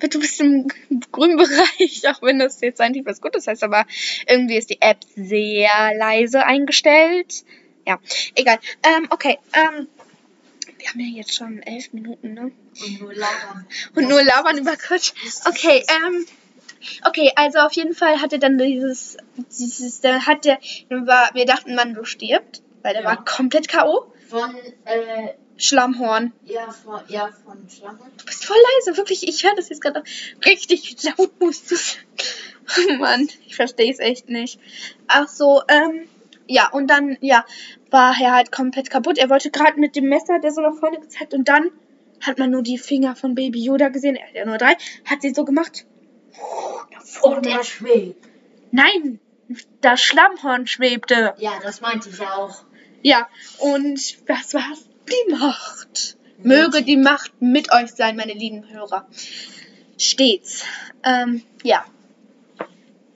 Du 0.00 0.18
bist 0.20 0.40
im 0.40 0.68
grünen 1.12 1.36
Bereich, 1.36 2.02
auch 2.08 2.22
wenn 2.22 2.38
das 2.38 2.60
jetzt 2.60 2.80
eigentlich 2.80 3.06
was 3.06 3.20
Gutes 3.20 3.46
heißt, 3.46 3.62
aber 3.62 3.86
irgendwie 4.26 4.56
ist 4.56 4.70
die 4.70 4.80
App 4.80 4.98
sehr 5.14 5.94
leise 5.96 6.44
eingestellt. 6.44 7.44
Ja, 7.86 7.98
egal. 8.34 8.58
Ähm, 8.84 9.06
okay, 9.10 9.38
ähm, 9.52 9.88
wir 10.78 10.88
haben 10.88 11.00
ja 11.00 11.16
jetzt 11.18 11.34
schon 11.34 11.62
elf 11.62 11.92
Minuten, 11.92 12.34
ne? 12.34 12.52
Und 12.80 13.00
nur 13.00 13.14
labern. 13.14 13.66
Und 13.94 14.08
nur 14.08 14.22
labern 14.22 14.58
über 14.58 14.76
Quatsch. 14.76 15.12
Okay, 15.46 15.84
ähm, 15.88 16.26
okay, 17.04 17.32
also 17.36 17.58
auf 17.60 17.72
jeden 17.72 17.94
Fall 17.94 18.20
hatte 18.20 18.38
dann 18.38 18.58
dieses, 18.58 19.16
dieses, 19.58 20.00
da 20.00 20.26
hat 20.26 20.44
der, 20.44 20.58
war, 20.90 21.30
wir 21.34 21.46
dachten, 21.46 21.74
Mando 21.74 22.04
stirbt, 22.04 22.62
weil 22.82 22.94
der 22.94 23.02
Ja. 23.02 23.08
war 23.10 23.24
komplett 23.24 23.68
K.O. 23.68 24.11
Von, 24.32 24.56
äh, 24.86 25.34
Schlammhorn. 25.58 26.32
ja, 26.44 26.70
von, 26.70 27.02
ja, 27.08 27.28
von 27.44 27.68
Schlangen. 27.68 28.00
Du 28.16 28.24
bist 28.24 28.46
voll 28.46 28.56
leise, 28.78 28.96
wirklich. 28.96 29.28
Ich 29.28 29.44
höre 29.44 29.54
das 29.54 29.68
jetzt 29.68 29.82
gerade 29.82 30.02
richtig 30.46 30.96
laut, 31.04 31.38
musst 31.40 31.70
du. 31.70 31.76
Oh 32.88 32.92
Mann, 32.94 33.28
ich 33.46 33.56
verstehe 33.56 33.92
es 33.92 33.98
echt 33.98 34.30
nicht. 34.30 34.58
Ach 35.06 35.28
so, 35.28 35.62
ähm, 35.68 36.08
ja, 36.46 36.70
und 36.70 36.86
dann, 36.86 37.18
ja, 37.20 37.44
war 37.90 38.14
er 38.18 38.32
halt 38.32 38.52
komplett 38.52 38.88
kaputt. 38.88 39.18
Er 39.18 39.28
wollte 39.28 39.50
gerade 39.50 39.78
mit 39.78 39.96
dem 39.96 40.08
Messer, 40.08 40.38
der 40.38 40.52
so 40.52 40.62
nach 40.62 40.78
vorne 40.78 41.00
gezeigt, 41.00 41.34
und 41.34 41.48
dann 41.48 41.70
hat 42.20 42.38
man 42.38 42.50
nur 42.50 42.62
die 42.62 42.78
Finger 42.78 43.14
von 43.16 43.34
Baby 43.34 43.62
Yoda 43.62 43.88
gesehen. 43.88 44.16
Er 44.16 44.28
hat 44.28 44.34
ja 44.34 44.46
nur 44.46 44.58
drei. 44.58 44.76
Hat 45.04 45.20
sie 45.20 45.34
so 45.34 45.44
gemacht. 45.44 45.84
Und 47.20 47.46
er 47.46 47.62
schwebt. 47.64 48.26
Nein, 48.70 49.20
das 49.80 50.00
Schlammhorn 50.00 50.66
schwebte. 50.66 51.34
Ja, 51.38 51.58
das 51.62 51.80
meinte 51.80 52.08
ich 52.08 52.20
auch. 52.20 52.64
Ja, 53.02 53.28
und 53.58 53.98
was 54.28 54.54
war's? 54.54 54.86
Die 55.08 55.32
Macht. 55.32 56.16
Möge 56.38 56.82
die 56.82 56.96
Macht 56.96 57.32
mit 57.40 57.72
euch 57.72 57.90
sein, 57.90 58.16
meine 58.16 58.32
lieben 58.32 58.68
Hörer. 58.68 59.06
Stets. 59.98 60.64
Ähm, 61.04 61.42
ja. 61.62 61.84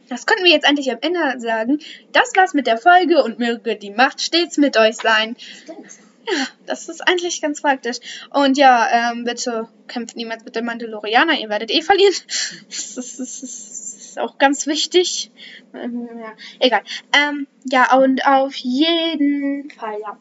Das 0.09 0.27
könnten 0.27 0.45
wir 0.45 0.53
jetzt 0.53 0.67
eigentlich 0.67 0.91
am 0.91 0.99
Ende 1.01 1.41
sagen. 1.41 1.81
Das 2.13 2.33
war's 2.37 2.55
mit 2.55 2.67
der 2.67 2.79
Folge 2.79 3.23
und 3.23 3.39
möge 3.39 3.77
die 3.77 3.91
Macht 3.91 4.21
stets 4.21 4.57
mit 4.57 4.77
euch 4.77 4.97
sein. 4.97 5.37
Stimmt. 5.63 5.87
Ja, 6.29 6.47
das 6.67 6.89
ist 6.89 7.07
eigentlich 7.07 7.41
ganz 7.41 7.63
praktisch. 7.63 7.99
Und 8.31 8.59
ja, 8.59 9.13
ähm, 9.13 9.25
bitte 9.25 9.69
kämpft 9.87 10.17
niemals 10.17 10.45
mit 10.45 10.57
dem 10.57 10.65
Mandalorianer, 10.65 11.39
ihr 11.39 11.49
werdet 11.49 11.71
eh 11.71 11.83
verlieren. 11.83 12.15
Das 12.69 12.97
ist, 12.97 13.21
das 13.21 13.43
ist, 13.43 13.71
das 13.71 13.86
ist 14.17 14.23
auch 14.23 14.39
ganz 14.39 14.67
wichtig. 14.67 15.31
Ähm, 15.75 16.09
Ja, 16.19 16.33
egal. 16.59 16.83
Ähm, 17.13 17.47
ja, 17.65 17.97
und 17.97 18.27
auf 18.27 18.55
jeden 18.57 19.71
Fall, 19.71 19.99
ja. 20.01 20.19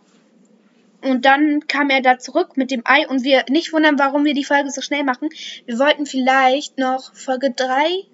Und 1.02 1.26
dann 1.26 1.68
kam 1.68 1.90
er 1.90 2.02
da 2.02 2.18
zurück 2.18 2.58
mit 2.58 2.72
dem 2.72 2.82
Ei 2.86 3.08
und 3.08 3.24
wir 3.24 3.46
nicht 3.50 3.74
wundern, 3.74 4.00
warum 4.00 4.26
wir 4.26 4.34
die 4.34 4.44
Folge 4.44 4.72
so 4.72 4.82
schnell 4.82 5.04
machen. 5.04 5.30
Wir 5.66 5.78
wollten 5.78 6.06
vielleicht 6.06 6.78
noch 6.80 7.14
Folge 7.14 7.52
3 7.52 8.06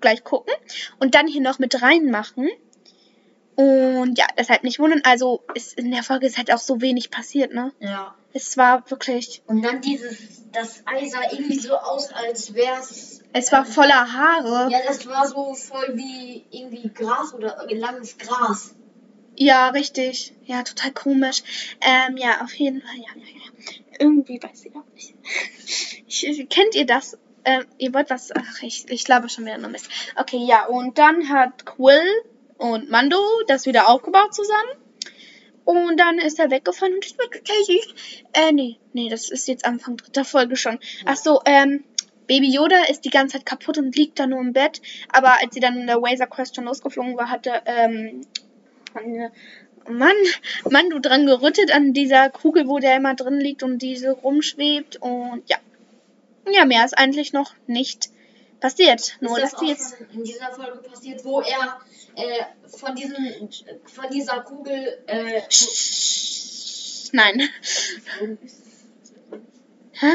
gleich 0.00 0.22
gucken 0.22 0.54
und 1.00 1.14
dann 1.14 1.26
hier 1.26 1.42
noch 1.42 1.58
mit 1.58 1.82
reinmachen. 1.82 2.48
Und 3.56 4.16
ja, 4.16 4.26
deshalb 4.38 4.62
nicht 4.62 4.78
wundern. 4.78 5.02
Also 5.04 5.42
ist, 5.54 5.76
in 5.76 5.90
der 5.90 6.04
Folge 6.04 6.26
ist 6.26 6.38
halt 6.38 6.52
auch 6.52 6.58
so 6.58 6.80
wenig 6.80 7.10
passiert, 7.10 7.52
ne? 7.52 7.72
Ja. 7.80 8.14
Es 8.32 8.56
war 8.56 8.88
wirklich, 8.90 9.42
Und 9.46 9.62
dann 9.62 9.80
dieses, 9.80 10.16
das 10.52 10.82
Ei 10.86 11.08
sah 11.08 11.22
irgendwie 11.32 11.58
so 11.58 11.74
aus, 11.76 12.12
als 12.12 12.54
wär's. 12.54 13.22
es 13.32 13.50
war 13.52 13.64
voller 13.64 14.12
Haare. 14.12 14.70
Ja, 14.70 14.78
das 14.86 15.06
war 15.06 15.26
so 15.26 15.54
voll 15.54 15.92
wie 15.96 16.44
irgendwie 16.50 16.88
Gras 16.94 17.34
oder 17.34 17.66
langes 17.70 18.16
Gras. 18.18 18.74
Ja, 19.36 19.68
richtig. 19.70 20.34
Ja, 20.44 20.62
total 20.62 20.92
komisch. 20.92 21.42
Ähm, 21.80 22.16
ja, 22.18 22.42
auf 22.42 22.52
jeden 22.54 22.82
Fall, 22.82 22.96
ja, 22.96 23.20
ja, 23.20 23.26
ja. 23.26 23.72
Irgendwie 23.98 24.40
weiß 24.42 24.64
ich 24.66 24.76
auch 24.76 24.84
nicht. 24.94 25.14
Ich, 26.06 26.26
ich- 26.26 26.48
kennt 26.48 26.74
ihr 26.74 26.86
das? 26.86 27.16
Ähm, 27.44 27.64
ihr 27.78 27.94
wollt 27.94 28.10
was? 28.10 28.30
Ach, 28.36 28.62
ich, 28.62 28.84
ich 28.90 29.04
glaube 29.04 29.28
schon 29.28 29.44
wieder 29.46 29.56
nur 29.58 29.70
Mist. 29.70 29.88
Okay, 30.16 30.44
ja, 30.44 30.66
und 30.66 30.98
dann 30.98 31.30
hat 31.30 31.64
Quill 31.64 32.04
und 32.58 32.90
Mando 32.90 33.18
das 33.46 33.64
wieder 33.66 33.88
aufgebaut 33.88 34.34
zusammen. 34.34 34.89
Und 35.70 36.00
dann 36.00 36.18
ist 36.18 36.40
er 36.40 36.50
weggefallen 36.50 36.94
und 36.94 37.04
das 37.04 37.16
war 37.16 37.30
total. 37.30 37.54
Äh, 38.32 38.52
nee, 38.52 38.78
nee, 38.92 39.08
das 39.08 39.30
ist 39.30 39.46
jetzt 39.46 39.64
Anfang 39.64 39.96
dritter 39.96 40.24
Folge 40.24 40.56
schon. 40.56 40.80
Ach 41.04 41.14
so, 41.14 41.42
ähm, 41.44 41.84
Baby 42.26 42.52
Yoda 42.52 42.86
ist 42.88 43.04
die 43.04 43.10
ganze 43.10 43.36
Zeit 43.36 43.46
kaputt 43.46 43.78
und 43.78 43.94
liegt 43.94 44.18
da 44.18 44.26
nur 44.26 44.40
im 44.40 44.52
Bett. 44.52 44.82
Aber 45.12 45.40
als 45.40 45.54
sie 45.54 45.60
dann 45.60 45.78
in 45.78 45.86
der 45.86 46.02
Wazer 46.02 46.26
Quest 46.26 46.56
schon 46.56 46.64
losgeflogen 46.64 47.16
war, 47.16 47.30
hatte, 47.30 47.62
ähm, 47.66 48.22
Mann, 49.88 50.16
Mann, 50.68 50.90
du 50.90 50.98
dran 50.98 51.26
gerüttet 51.26 51.72
an 51.72 51.92
dieser 51.92 52.30
Kugel, 52.30 52.66
wo 52.66 52.80
der 52.80 52.96
immer 52.96 53.14
drin 53.14 53.38
liegt 53.38 53.62
und 53.62 53.78
diese 53.78 54.10
rumschwebt. 54.10 54.96
Und 54.96 55.48
ja. 55.48 55.58
Ja, 56.50 56.64
mehr 56.64 56.84
ist 56.84 56.98
eigentlich 56.98 57.32
noch 57.32 57.54
nicht 57.68 58.10
passiert. 58.60 59.16
Nur, 59.20 59.36
ist 59.38 59.42
dass 59.42 59.50
das 59.52 59.60
auch 59.60 59.66
jetzt. 59.66 59.96
in 60.12 60.24
dieser 60.24 60.52
Folge 60.52 60.78
passiert, 60.78 61.24
wo 61.24 61.40
er 61.40 61.80
äh, 62.16 62.44
von 62.68 62.94
diesem 62.94 63.48
von 63.86 64.10
dieser 64.10 64.40
Kugel 64.42 65.02
äh, 65.06 65.42
Nein. 67.12 67.42
Hä? 69.92 70.06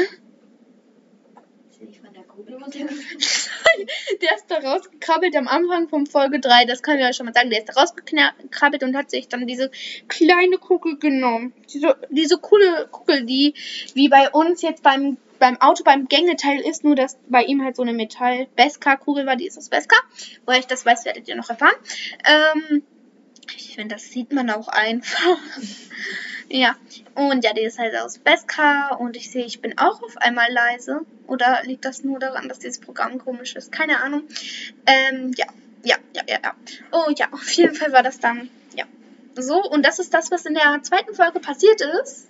ist 1.70 1.80
er 1.80 1.86
nicht 1.86 2.00
von 2.00 2.12
der 2.14 2.22
Kugel 2.24 2.54
runtergefallen? 2.54 3.88
Der 4.22 4.34
ist 4.34 4.46
da 4.48 4.55
rausgekrabbelt 4.66 5.36
am 5.36 5.48
Anfang 5.48 5.88
von 5.88 6.06
Folge 6.06 6.40
3. 6.40 6.64
Das 6.64 6.82
können 6.82 6.98
wir 6.98 7.06
ja 7.06 7.12
schon 7.12 7.26
mal 7.26 7.32
sagen. 7.32 7.50
Der 7.50 7.62
ist 7.62 7.76
rausgekrabbelt 7.76 8.82
und 8.82 8.96
hat 8.96 9.10
sich 9.10 9.28
dann 9.28 9.46
diese 9.46 9.70
kleine 10.08 10.58
Kugel 10.58 10.98
genommen. 10.98 11.52
Diese, 11.72 11.96
diese 12.10 12.38
coole 12.38 12.88
Kugel, 12.90 13.24
die 13.24 13.54
wie 13.94 14.08
bei 14.08 14.30
uns 14.30 14.62
jetzt 14.62 14.82
beim, 14.82 15.16
beim 15.38 15.60
Auto 15.60 15.84
beim 15.84 16.08
Gängeteil 16.08 16.60
ist, 16.60 16.84
nur 16.84 16.96
dass 16.96 17.18
bei 17.28 17.44
ihm 17.44 17.62
halt 17.62 17.76
so 17.76 17.82
eine 17.82 17.92
Metall-Beskar-Kugel 17.92 19.26
war. 19.26 19.36
Die 19.36 19.46
ist 19.46 19.58
aus 19.58 19.68
Beskar. 19.68 20.00
Woher 20.44 20.58
ich 20.58 20.66
das 20.66 20.84
weiß, 20.84 21.04
werdet 21.04 21.28
ihr 21.28 21.36
noch 21.36 21.50
erfahren. 21.50 21.76
Ähm, 22.24 22.82
ich 23.56 23.74
finde, 23.76 23.94
das 23.94 24.10
sieht 24.10 24.32
man 24.32 24.50
auch 24.50 24.68
einfach. 24.68 25.38
Ja, 26.48 26.76
und 27.14 27.44
ja, 27.44 27.52
die 27.52 27.62
ist 27.62 27.78
halt 27.78 27.96
aus 27.96 28.18
Beskar 28.18 29.00
und 29.00 29.16
ich 29.16 29.30
sehe, 29.30 29.44
ich 29.44 29.60
bin 29.60 29.78
auch 29.78 30.02
auf 30.02 30.16
einmal 30.18 30.52
leise. 30.52 31.00
Oder 31.26 31.62
liegt 31.64 31.84
das 31.84 32.04
nur 32.04 32.20
daran, 32.20 32.48
dass 32.48 32.60
dieses 32.60 32.80
Programm 32.80 33.18
komisch 33.18 33.56
ist? 33.56 33.72
Keine 33.72 34.00
Ahnung. 34.00 34.22
Ähm, 34.86 35.32
ja, 35.36 35.46
ja, 35.82 35.96
ja, 36.14 36.22
ja, 36.28 36.38
ja. 36.42 36.54
Oh 36.92 37.10
ja, 37.16 37.26
auf 37.32 37.50
jeden 37.52 37.74
Fall 37.74 37.92
war 37.92 38.02
das 38.04 38.20
dann, 38.20 38.48
ja. 38.76 38.84
So, 39.34 39.60
und 39.62 39.84
das 39.84 39.98
ist 39.98 40.14
das, 40.14 40.30
was 40.30 40.46
in 40.46 40.54
der 40.54 40.80
zweiten 40.82 41.14
Folge 41.14 41.40
passiert 41.40 41.80
ist. 42.02 42.28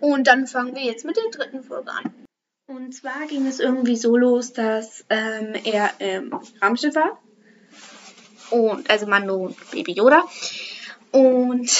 Und 0.00 0.26
dann 0.26 0.46
fangen 0.46 0.74
wir 0.74 0.82
jetzt 0.82 1.04
mit 1.04 1.16
der 1.16 1.30
dritten 1.30 1.62
Folge 1.62 1.92
an. 1.92 2.12
Und 2.66 2.94
zwar 2.94 3.26
ging 3.26 3.46
es 3.46 3.60
irgendwie 3.60 3.96
so 3.96 4.16
los, 4.16 4.52
dass 4.52 5.04
ähm, 5.08 5.54
er 5.64 5.90
im 5.98 6.32
Raumschiff 6.62 6.94
war. 6.94 7.20
Und, 8.50 8.90
also 8.90 9.06
Mando 9.06 9.36
und 9.36 9.70
Baby 9.70 9.92
Yoda. 9.92 10.24
Und 11.12 11.70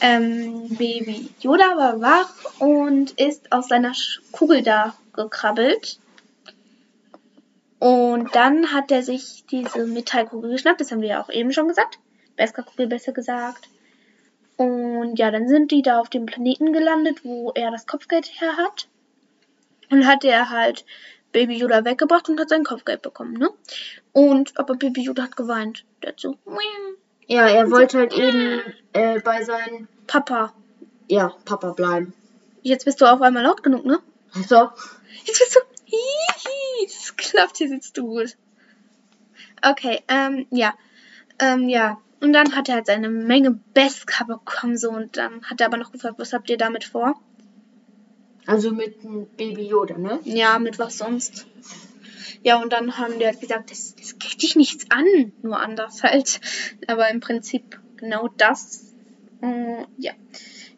ähm, 0.00 0.68
Baby 0.70 1.28
Yoda 1.40 1.76
war 1.76 2.00
wach 2.00 2.60
und 2.60 3.12
ist 3.20 3.52
aus 3.52 3.68
seiner 3.68 3.92
Kugel 4.32 4.62
da 4.62 4.94
gekrabbelt. 5.12 5.98
Und 7.78 8.34
dann 8.34 8.72
hat 8.72 8.90
er 8.90 9.02
sich 9.02 9.44
diese 9.50 9.86
Metallkugel 9.86 10.50
geschnappt, 10.52 10.80
das 10.80 10.90
haben 10.90 11.02
wir 11.02 11.10
ja 11.10 11.22
auch 11.22 11.30
eben 11.30 11.52
schon 11.52 11.68
gesagt. 11.68 11.98
Beskar-Kugel 12.36 12.86
besser 12.86 13.12
gesagt. 13.12 13.68
Und 14.56 15.18
ja, 15.18 15.30
dann 15.30 15.48
sind 15.48 15.70
die 15.70 15.82
da 15.82 16.00
auf 16.00 16.08
dem 16.08 16.24
Planeten 16.24 16.72
gelandet, 16.72 17.24
wo 17.24 17.52
er 17.54 17.70
das 17.70 17.86
Kopfgeld 17.86 18.40
her 18.40 18.56
hat. 18.56 18.88
Und 19.90 20.06
hat 20.06 20.24
er 20.24 20.50
halt 20.50 20.84
Baby 21.32 21.58
Yoda 21.58 21.84
weggebracht 21.84 22.28
und 22.28 22.40
hat 22.40 22.48
sein 22.48 22.64
Kopfgeld 22.64 23.02
bekommen, 23.02 23.34
ne? 23.34 23.50
Und 24.12 24.58
aber 24.58 24.74
Baby 24.74 25.02
Yoda 25.02 25.24
hat 25.24 25.36
geweint. 25.36 25.84
"Miau." 26.02 26.96
Ja, 27.26 27.48
er 27.48 27.70
wollte 27.70 27.98
halt 27.98 28.12
eben 28.12 28.60
äh, 28.92 29.20
bei 29.20 29.42
seinem 29.42 29.88
Papa, 30.06 30.52
ja, 31.08 31.32
Papa 31.44 31.72
bleiben. 31.72 32.14
jetzt 32.62 32.84
bist 32.84 33.00
du 33.00 33.06
auf 33.06 33.20
einmal 33.20 33.42
laut 33.42 33.62
genug, 33.62 33.84
ne? 33.84 33.98
Also, 34.34 34.70
Jetzt 35.24 35.38
bist 35.38 35.56
du. 35.56 35.60
Hihi, 35.86 36.86
das 36.86 37.16
klappt 37.16 37.60
jetzt 37.60 37.70
jetzt 37.72 37.98
gut. 37.98 38.36
Okay, 39.62 40.00
ähm, 40.08 40.46
ja. 40.50 40.74
Ähm, 41.38 41.68
ja. 41.68 41.98
Und 42.20 42.32
dann 42.32 42.56
hat 42.56 42.68
er 42.68 42.76
halt 42.76 42.86
seine 42.86 43.08
Menge 43.08 43.58
Beskar 43.74 44.26
bekommen, 44.26 44.76
so, 44.76 44.90
und 44.90 45.16
dann 45.16 45.42
hat 45.44 45.60
er 45.60 45.66
aber 45.66 45.76
noch 45.76 45.92
gefragt, 45.92 46.18
was 46.18 46.32
habt 46.32 46.50
ihr 46.50 46.56
damit 46.56 46.84
vor? 46.84 47.14
also 48.46 48.70
mit 48.70 49.04
einem 49.04 49.26
Baby 49.36 49.66
Yoda, 49.66 49.98
ne? 49.98 50.20
Ja, 50.24 50.58
mit 50.58 50.78
was 50.78 50.98
sonst? 50.98 51.46
Ja, 52.42 52.60
und 52.60 52.72
dann 52.72 52.98
haben 52.98 53.18
die 53.18 53.26
halt 53.26 53.40
gesagt, 53.40 53.70
das, 53.70 53.94
das 53.96 54.18
geht 54.18 54.42
dich 54.42 54.56
nichts 54.56 54.86
an, 54.90 55.32
nur 55.42 55.60
anders 55.60 56.02
halt. 56.02 56.40
Aber 56.86 57.08
im 57.10 57.20
Prinzip 57.20 57.80
genau 57.96 58.28
das. 58.36 58.94
Äh, 59.42 59.84
ja. 59.98 60.12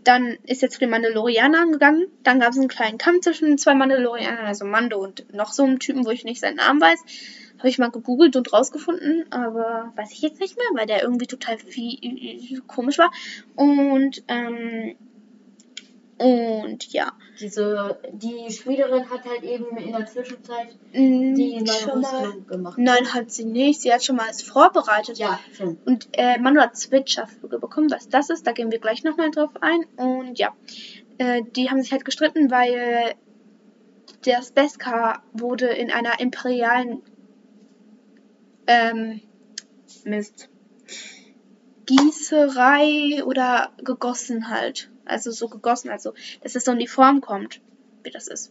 Dann 0.04 0.38
ist 0.46 0.62
er 0.62 0.70
zu 0.70 0.78
den 0.78 0.90
Mandalorianern 0.90 1.72
gegangen. 1.72 2.06
Dann 2.22 2.40
gab 2.40 2.52
es 2.52 2.58
einen 2.58 2.68
kleinen 2.68 2.98
Kampf 2.98 3.24
zwischen 3.24 3.58
zwei 3.58 3.74
Mandalorianern, 3.74 4.46
also 4.46 4.64
Mando 4.64 4.98
und 4.98 5.32
noch 5.34 5.52
so 5.52 5.64
einem 5.64 5.78
Typen, 5.80 6.06
wo 6.06 6.10
ich 6.10 6.24
nicht 6.24 6.40
seinen 6.40 6.56
Namen 6.56 6.80
weiß. 6.80 6.98
Habe 7.58 7.68
ich 7.68 7.78
mal 7.78 7.90
gegoogelt 7.90 8.36
und 8.36 8.52
rausgefunden, 8.52 9.26
aber 9.30 9.92
weiß 9.96 10.12
ich 10.12 10.22
jetzt 10.22 10.40
nicht 10.40 10.56
mehr, 10.56 10.66
weil 10.74 10.86
der 10.86 11.02
irgendwie 11.02 11.26
total 11.26 11.58
viel 11.58 12.62
komisch 12.68 12.98
war. 12.98 13.10
Und, 13.56 14.22
ähm, 14.28 14.94
und 16.18 16.92
ja. 16.92 17.12
Diese, 17.40 17.98
die 18.12 18.52
Schmiederin 18.52 19.08
hat 19.08 19.24
halt 19.24 19.42
eben 19.44 19.76
in 19.76 19.92
der 19.92 20.06
Zwischenzeit 20.06 20.76
Mm, 20.92 21.34
die 21.34 21.62
neue. 21.62 21.96
Rüstung 21.96 22.46
gemacht. 22.46 22.78
Nein, 22.78 23.12
hat 23.12 23.30
sie 23.30 23.44
nicht. 23.44 23.82
Sie 23.82 23.92
hat 23.92 24.02
schon 24.02 24.16
mal 24.16 24.24
alles 24.24 24.42
vorbereitet. 24.42 25.18
Ja, 25.18 25.38
schon. 25.52 25.78
Und 25.84 26.08
äh, 26.12 26.38
Manu 26.38 26.60
hat 26.60 26.76
Switcherflüge 26.76 27.58
bekommen. 27.58 27.90
Was 27.90 28.08
das 28.08 28.30
ist, 28.30 28.46
da 28.46 28.52
gehen 28.52 28.72
wir 28.72 28.78
gleich 28.78 29.04
nochmal 29.04 29.30
drauf 29.30 29.50
ein. 29.60 29.84
Und 29.96 30.38
ja, 30.38 30.54
äh, 31.18 31.42
die 31.54 31.70
haben 31.70 31.82
sich 31.82 31.92
halt 31.92 32.04
gestritten, 32.04 32.50
weil 32.50 33.14
das 34.24 34.50
Beskar 34.50 35.22
wurde 35.32 35.66
in 35.66 35.90
einer 35.92 36.18
imperialen 36.20 37.02
ähm, 38.66 39.20
Mist. 40.04 40.48
Gießerei 41.86 43.24
oder 43.24 43.72
gegossen 43.78 44.48
halt. 44.48 44.90
Also 45.08 45.30
so 45.30 45.48
gegossen, 45.48 45.90
also 45.90 46.12
dass 46.42 46.54
es 46.54 46.64
so 46.64 46.72
in 46.72 46.78
die 46.78 46.86
Form 46.88 47.20
kommt, 47.20 47.60
wie 48.04 48.10
das 48.10 48.26
ist. 48.28 48.50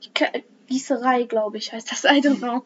Ich 0.00 0.12
ke- 0.14 0.42
Gießerei, 0.68 1.24
glaube 1.24 1.56
ich, 1.58 1.72
heißt 1.72 1.90
das. 1.90 2.04
I 2.04 2.20
don't 2.20 2.38
know. 2.38 2.64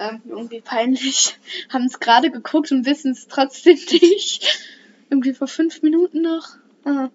Ähm, 0.00 0.22
irgendwie 0.26 0.60
peinlich. 0.60 1.38
Haben 1.68 1.84
es 1.86 2.00
gerade 2.00 2.30
geguckt 2.30 2.72
und 2.72 2.86
wissen 2.86 3.12
es 3.12 3.26
trotzdem 3.28 3.78
nicht. 3.90 4.58
irgendwie 5.10 5.34
vor 5.34 5.46
fünf 5.48 5.82
Minuten 5.82 6.22
noch. 6.22 6.56
Ah. 6.84 7.08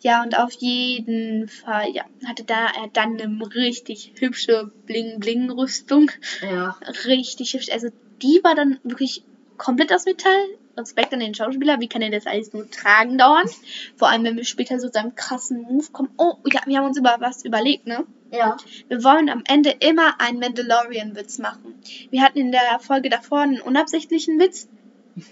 Ja, 0.00 0.22
und 0.22 0.36
auf 0.38 0.52
jeden 0.52 1.48
Fall, 1.48 1.90
ja, 1.92 2.04
hatte 2.26 2.44
da 2.44 2.66
er 2.66 2.88
dann 2.92 3.18
eine 3.20 3.54
richtig 3.54 4.12
hübsche 4.18 4.70
Bling-Bling-Rüstung. 4.86 6.10
Ja. 6.42 6.76
Richtig 7.06 7.54
hübsch. 7.54 7.70
Also 7.70 7.88
die 8.22 8.40
war 8.42 8.54
dann 8.54 8.78
wirklich 8.82 9.22
komplett 9.56 9.92
aus 9.92 10.04
Metall. 10.04 10.44
Respekt 10.76 11.12
an 11.12 11.20
den 11.20 11.34
Schauspieler, 11.34 11.80
wie 11.80 11.88
kann 11.88 12.02
er 12.02 12.10
das 12.10 12.26
alles 12.26 12.52
nur 12.52 12.70
tragen 12.70 13.18
dauernd? 13.18 13.50
Vor 13.96 14.08
allem, 14.08 14.24
wenn 14.24 14.36
wir 14.36 14.44
später 14.44 14.78
so 14.78 14.88
zu 14.88 14.98
einem 14.98 15.14
krassen 15.14 15.62
Move 15.62 15.86
kommen. 15.92 16.10
Oh, 16.16 16.36
ja, 16.52 16.60
wir 16.66 16.78
haben 16.78 16.86
uns 16.86 16.98
über 16.98 17.16
was 17.20 17.44
überlegt, 17.44 17.86
ne? 17.86 18.04
Ja. 18.30 18.56
Wir 18.88 19.04
wollen 19.04 19.28
am 19.28 19.44
Ende 19.46 19.70
immer 19.70 20.20
einen 20.20 20.40
Mandalorian-Witz 20.40 21.38
machen. 21.38 21.80
Wir 22.10 22.22
hatten 22.22 22.38
in 22.38 22.50
der 22.50 22.80
Folge 22.80 23.08
davor 23.08 23.40
einen 23.40 23.60
unabsichtlichen 23.60 24.38
Witz. 24.40 24.68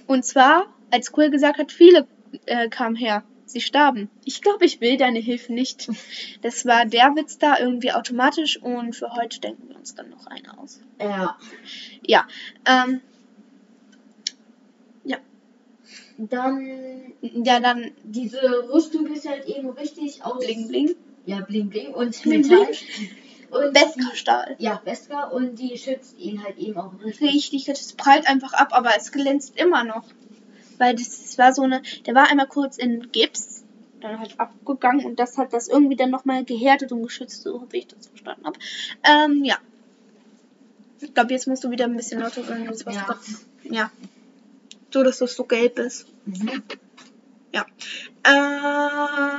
Und 0.06 0.24
zwar, 0.24 0.66
als 0.90 1.10
Quill 1.10 1.30
gesagt 1.30 1.58
hat, 1.58 1.72
viele 1.72 2.06
äh, 2.46 2.68
kamen 2.68 2.94
her. 2.94 3.24
Sie 3.44 3.60
starben. 3.60 4.08
Ich 4.24 4.40
glaube, 4.40 4.64
ich 4.64 4.80
will 4.80 4.96
deine 4.96 5.18
Hilfe 5.18 5.52
nicht. 5.52 5.88
Das 6.42 6.66
war 6.66 6.86
der 6.86 7.14
Witz 7.14 7.38
da 7.38 7.58
irgendwie 7.58 7.92
automatisch 7.92 8.60
und 8.60 8.96
für 8.96 9.12
heute 9.14 9.38
denken 9.38 9.68
wir 9.68 9.76
uns 9.76 9.94
dann 9.94 10.10
noch 10.10 10.26
einen 10.26 10.48
aus. 10.48 10.80
Ja. 11.00 11.38
Ja, 12.04 12.26
ähm, 12.66 13.00
Dann, 16.18 17.12
ja, 17.20 17.60
dann 17.60 17.90
diese 18.02 18.40
Rüstung 18.72 19.06
ist 19.06 19.28
halt 19.28 19.46
eben 19.46 19.70
richtig 19.70 20.24
aus. 20.24 20.44
Bling 20.44 20.68
Bling. 20.68 20.94
Ja, 21.26 21.40
Bling 21.40 21.68
Bling 21.68 21.92
und 21.94 22.24
Metall. 22.26 22.68
Und 23.50 23.74
Beskar-Stahl. 23.74 24.56
ja, 24.58 24.80
Beskar 24.82 25.32
und 25.32 25.58
die 25.58 25.76
schützt 25.76 26.18
ihn 26.18 26.42
halt 26.42 26.58
eben 26.58 26.78
auch 26.78 26.92
richtig. 27.04 27.34
Richtig, 27.34 27.64
das 27.66 27.92
prallt 27.92 28.26
einfach 28.26 28.54
ab, 28.54 28.68
aber 28.72 28.90
es 28.96 29.12
glänzt 29.12 29.58
immer 29.58 29.84
noch. 29.84 30.04
Weil 30.78 30.94
das 30.96 31.36
war 31.36 31.52
so 31.52 31.62
eine, 31.62 31.82
der 32.06 32.14
war 32.14 32.30
einmal 32.30 32.46
kurz 32.46 32.78
in 32.78 33.12
Gips, 33.12 33.62
dann 34.00 34.18
halt 34.18 34.40
abgegangen 34.40 35.04
und 35.04 35.18
das 35.18 35.36
hat 35.36 35.52
das 35.52 35.68
irgendwie 35.68 35.96
dann 35.96 36.10
nochmal 36.10 36.44
gehärtet 36.44 36.92
und 36.92 37.02
geschützt, 37.02 37.42
so 37.42 37.66
wie 37.70 37.78
ich 37.78 37.86
das 37.86 38.06
verstanden 38.06 38.46
habe. 38.46 38.58
Ähm, 39.04 39.44
ja. 39.44 39.58
Ich 41.00 41.12
glaube, 41.12 41.32
jetzt 41.32 41.46
musst 41.46 41.62
du 41.62 41.70
wieder 41.70 41.84
ein 41.84 41.96
bisschen 41.96 42.20
lauter 42.20 42.44
sein, 42.44 42.68
Ja. 42.86 43.18
Ja. 43.64 43.90
So, 44.92 45.02
dass 45.02 45.18
das 45.18 45.34
so 45.34 45.44
gelb 45.44 45.78
ist. 45.78 46.06
Mhm. 46.26 46.62
Ja. 47.52 47.66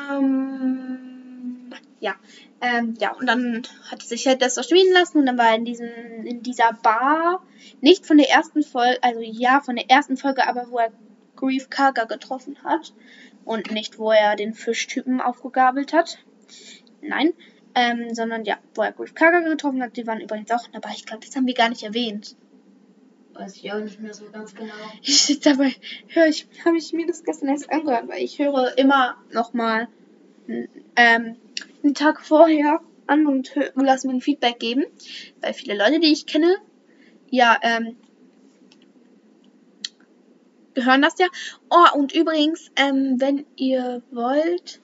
Ähm, 0.09 1.69
ja. 1.99 2.15
Ähm, 2.61 2.93
ja, 2.99 3.13
und 3.13 3.27
dann 3.27 3.63
hat 3.91 4.01
sich 4.03 4.25
halt 4.25 4.41
das 4.41 4.55
so 4.55 4.63
spielen 4.63 4.93
lassen 4.93 5.17
und 5.17 5.25
dann 5.25 5.37
war 5.37 5.49
er 5.49 5.55
in 5.55 5.65
diesem, 5.65 5.89
in 6.23 6.41
dieser 6.43 6.71
Bar, 6.81 7.43
nicht 7.81 8.05
von 8.05 8.17
der 8.17 8.29
ersten 8.29 8.63
Folge, 8.63 9.03
also 9.03 9.19
ja, 9.19 9.59
von 9.59 9.75
der 9.75 9.89
ersten 9.89 10.15
Folge, 10.15 10.47
aber 10.47 10.69
wo 10.69 10.77
er 10.77 10.93
Grief 11.35 11.69
Karga 11.69 12.05
getroffen 12.05 12.55
hat 12.63 12.93
und 13.43 13.71
nicht, 13.71 13.99
wo 13.99 14.11
er 14.11 14.37
den 14.37 14.53
Fischtypen 14.53 15.19
aufgegabelt 15.19 15.91
hat. 15.91 16.19
Nein. 17.01 17.33
Ähm, 17.75 18.13
sondern 18.13 18.45
ja, 18.45 18.59
wo 18.75 18.83
er 18.83 18.91
Grief 18.91 19.13
Karga 19.13 19.39
getroffen 19.39 19.81
hat, 19.83 19.97
die 19.97 20.07
waren 20.07 20.21
übrigens 20.21 20.51
auch 20.51 20.67
dabei. 20.71 20.91
Ich 20.95 21.05
glaube, 21.05 21.25
das 21.25 21.35
haben 21.35 21.47
wir 21.47 21.55
gar 21.55 21.69
nicht 21.69 21.83
erwähnt. 21.83 22.37
Weiß 23.34 23.56
ich 23.58 23.72
auch 23.72 23.80
nicht 23.80 24.00
mehr 24.00 24.13
so 24.13 24.26
ganz 24.32 24.54
genau. 24.54 24.74
Ich 25.02 25.22
sitze 25.22 25.52
dabei, 25.52 25.74
höre 26.10 26.28
ich, 26.28 26.48
habe 26.65 26.78
ich 26.78 26.93
mir 26.93 27.08
das 27.08 27.24
gestern 27.24 27.50
erst 27.50 27.72
angehört, 27.72 28.08
weil 28.08 28.22
ich 28.24 28.38
höre 28.39 28.78
immer 28.78 29.17
nochmal 29.32 29.88
ähm, 30.96 31.38
einen 31.84 31.93
Tag 31.96 32.22
vorher 32.22 32.80
an 33.08 33.26
und 33.26 33.50
hö- 33.52 33.72
lass 33.76 34.04
mir 34.04 34.13
ein 34.13 34.22
Feedback 34.22 34.60
geben. 34.60 34.86
Weil 35.41 35.54
viele 35.54 35.76
Leute, 35.78 36.00
die 36.00 36.12
ich 36.12 36.26
kenne, 36.26 36.58
ja, 37.30 37.58
ähm, 37.63 37.98
gehören 40.76 41.02
das 41.02 41.17
ja. 41.17 41.28
Oh, 41.69 41.98
und 41.98 42.13
übrigens, 42.13 42.72
ähm, 42.76 43.15
wenn 43.19 43.46
ihr 43.56 44.04
wollt, 44.12 44.80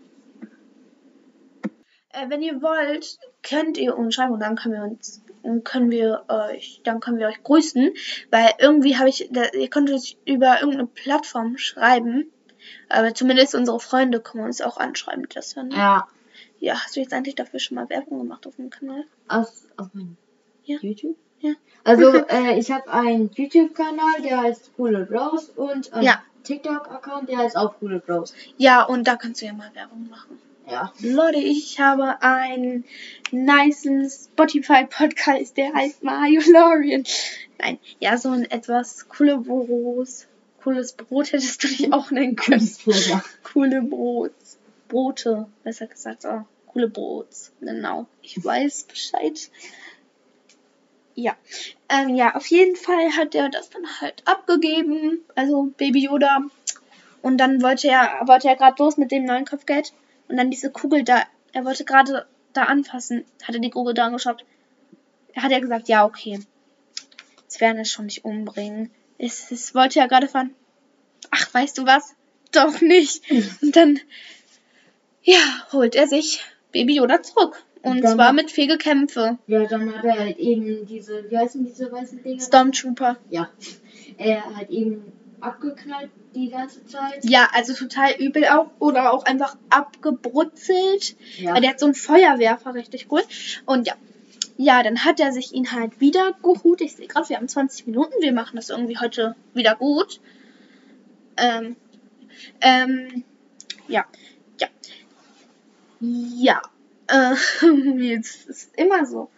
äh, 2.14 2.30
wenn 2.30 2.42
ihr 2.42 2.62
wollt, 2.62 3.20
könnt 3.44 3.78
ihr 3.78 3.96
uns 3.96 4.16
schreiben 4.16 4.34
und 4.34 4.40
dann 4.40 4.56
können 4.56 4.74
wir 4.74 4.84
uns, 4.84 5.24
können 5.63 5.91
wir 5.91 6.25
euch, 6.28 6.82
dann 6.84 6.99
können 6.99 7.17
wir 7.19 7.28
euch 7.28 7.41
grüßen, 7.43 7.91
weil 8.32 8.49
irgendwie 8.60 8.97
habe 8.97 9.10
ich, 9.10 9.30
da, 9.32 9.43
ihr 9.54 9.69
könnt 9.69 9.89
uns 9.89 10.15
über 10.25 10.60
irgendeine 10.60 10.88
Plattform 10.88 11.58
schreiben, 11.58 12.32
aber 12.89 13.13
zumindest 13.13 13.56
unsere 13.56 13.80
Freunde 13.80 14.19
können 14.19 14.43
uns 14.43 14.62
auch 14.62 14.78
anschreiben, 14.78 15.28
das 15.34 15.54
dann. 15.54 15.71
Ja. 15.71 16.08
Ja, 16.60 16.73
hast 16.75 16.95
du 16.95 16.99
jetzt 16.99 17.13
eigentlich 17.13 17.36
dafür 17.36 17.60
schon 17.60 17.75
mal 17.75 17.89
Werbung 17.89 18.19
gemacht 18.19 18.45
auf 18.45 18.58
dem 18.58 18.69
Kanal? 18.69 19.06
Aus, 19.30 19.65
auf 19.78 19.88
meinem 19.93 20.17
Ja. 20.65 20.78
YouTube? 20.82 21.15
Ja. 21.39 21.54
Also, 21.86 22.13
äh, 22.30 22.60
ich 22.60 22.69
habe 22.69 22.91
einen 22.91 23.30
YouTube-Kanal, 23.34 24.21
der 24.23 24.41
heißt 24.41 24.71
Coole 24.75 25.06
Bros 25.06 25.49
und 25.56 25.93
einen 25.93 26.04
Ja. 26.04 26.21
TikTok-Account, 26.43 27.30
der 27.30 27.38
heißt 27.38 27.56
auch 27.56 27.80
Coole 27.80 27.99
Bros. 27.99 28.34
Ja, 28.58 28.84
und 28.84 29.08
da 29.08 29.15
kannst 29.15 29.41
du 29.41 29.45
ja 29.45 29.54
mal 29.54 29.71
Werbung 29.73 30.10
machen. 30.10 30.38
Ja. 30.69 30.93
Leute, 30.99 31.39
ich 31.39 31.79
habe 31.79 32.21
einen 32.21 32.86
nicen 33.32 34.10
Spotify-Podcast, 34.10 35.58
der 35.58 35.73
heißt 35.73 36.03
Mario 36.03 36.41
Lorien. 36.47 37.05
Nein, 37.58 37.79
ja, 37.99 38.17
so 38.17 38.29
ein 38.29 38.49
etwas 38.49 39.10
coole 39.10 39.38
Bros, 39.38 40.27
cooles 40.62 40.93
Brot 40.93 41.32
hättest 41.32 41.63
du 41.63 41.67
dich 41.67 41.91
auch 41.91 42.12
nennen 42.12 42.36
können. 42.36 42.60
Künstler. 42.60 43.23
Coole 43.43 43.82
Brots. 43.82 44.58
Brote, 44.88 45.47
besser 45.63 45.88
gesagt. 45.88 46.25
Oh, 46.25 46.41
coole 46.67 46.88
Brots. 46.88 47.51
Genau. 47.62 48.08
Ich 48.21 48.43
weiß 48.43 48.84
Bescheid. 48.84 49.49
Ja. 51.15 51.36
Ähm, 51.89 52.15
ja, 52.15 52.36
auf 52.36 52.47
jeden 52.47 52.75
Fall 52.75 53.12
hat 53.17 53.36
er 53.36 53.49
das 53.49 53.69
dann 53.69 53.86
halt 54.01 54.21
abgegeben. 54.25 55.19
Also 55.36 55.73
Baby 55.77 56.05
Yoda. 56.05 56.41
Und 57.21 57.38
dann 57.38 57.62
wollte 57.62 57.88
er, 57.88 58.21
wollte 58.25 58.47
er 58.47 58.55
gerade 58.55 58.82
los 58.82 58.97
mit 58.97 59.12
dem 59.12 59.25
neuen 59.25 59.45
Kopfgeld. 59.45 59.93
Und 60.30 60.38
dann 60.38 60.52
diese 60.52 60.72
Kugel 60.72 61.04
da. 61.04 61.24
Er 61.52 61.65
wollte 61.65 61.84
gerade 61.84 62.26
da 62.54 62.63
anfassen. 62.63 63.26
Hat 63.44 63.56
er 63.56 63.62
die 63.62 63.70
Kugel 63.72 63.94
da 63.94 64.06
angeschaut. 64.06 64.46
Er 65.34 65.44
hat 65.44 65.52
ja 65.52 65.60
gesagt, 65.60 65.89
ja, 65.89 66.06
okay. 66.06 66.39
Jetzt 67.42 67.62
werden 67.62 67.80
es 67.80 67.92
schon 67.92 68.06
nicht 68.06 68.24
umbringen. 68.26 68.92
Es, 69.18 69.52
es 69.52 69.76
wollte 69.76 70.00
ja 70.00 70.08
gerade 70.08 70.28
fahren. 70.28 70.54
Ach, 71.32 71.54
weißt 71.54 71.78
du 71.78 71.86
was? 71.86 72.15
Doch 72.52 72.80
nicht. 72.82 73.24
Und 73.62 73.76
dann, 73.76 74.00
ja, 75.24 75.39
holt 75.72 75.96
er 75.96 76.08
sich 76.08 76.42
Baby 76.72 76.96
Yoda 76.96 77.22
zurück. 77.22 77.63
Und 77.82 78.04
Dann- 78.04 78.15
zwar 78.15 78.34
mit 78.34 78.52
viel 78.52 78.68
Gekämpfe. 78.68 79.38
Ja, 79.48 79.65
dann 79.65 79.96
hat 79.96 80.04
er 80.04 80.20
halt 80.20 80.38
eben 80.38 80.86
diese, 80.86 81.30
wie 81.32 81.38
heißen 81.38 81.65
diese 81.65 81.92
weißen 81.92 82.22
Dinger? 82.22 82.42
Stormtrooper. 82.42 83.18
Ja. 83.30 83.50
Er 84.18 84.44
hat 84.56 84.70
eben 84.70 85.13
abgeknallt 85.41 86.12
die 86.36 86.49
ganze 86.49 86.86
Zeit. 86.86 87.23
Ja, 87.23 87.49
also 87.54 87.73
total 87.73 88.13
übel 88.13 88.45
auch. 88.47 88.71
Oder 88.80 89.13
auch 89.13 89.25
einfach 89.25 89.58
abgebrutzelt. 89.69 91.15
Ja. 91.38 91.54
Weil 91.54 91.62
der 91.62 91.71
hat 91.71 91.80
so 91.80 91.86
einen 91.86 91.95
Feuerwerfer, 91.95 92.73
richtig 92.73 93.08
cool. 93.12 93.21
Und 93.65 93.88
ja. 93.88 93.95
Ja, 94.58 94.84
dann 94.84 95.06
hat 95.06 95.21
er 95.21 95.32
sich 95.32 95.54
ihn 95.54 95.71
halt 95.71 96.02
wieder 96.02 96.34
geholt. 96.43 96.82
Ich 96.82 96.97
sehe 96.97 97.08
gerade, 97.08 97.30
wir 97.30 97.38
haben 97.38 97.47
20 97.47 97.88
Minuten. 97.88 98.13
Wir 98.19 98.34
machen 98.34 98.58
das 98.58 98.69
irgendwie 98.69 98.97
heute 98.97 99.36
wieder 99.54 99.75
gut. 99.75 100.19
Ähm, 101.38 101.78
ähm, 102.60 103.23
ja, 103.88 104.06
ja. 104.60 104.67
Ja. 106.02 106.62
Äh, 107.08 107.36
jetzt 107.99 108.49
ist 108.49 108.78
immer 108.78 109.06
so. 109.06 109.30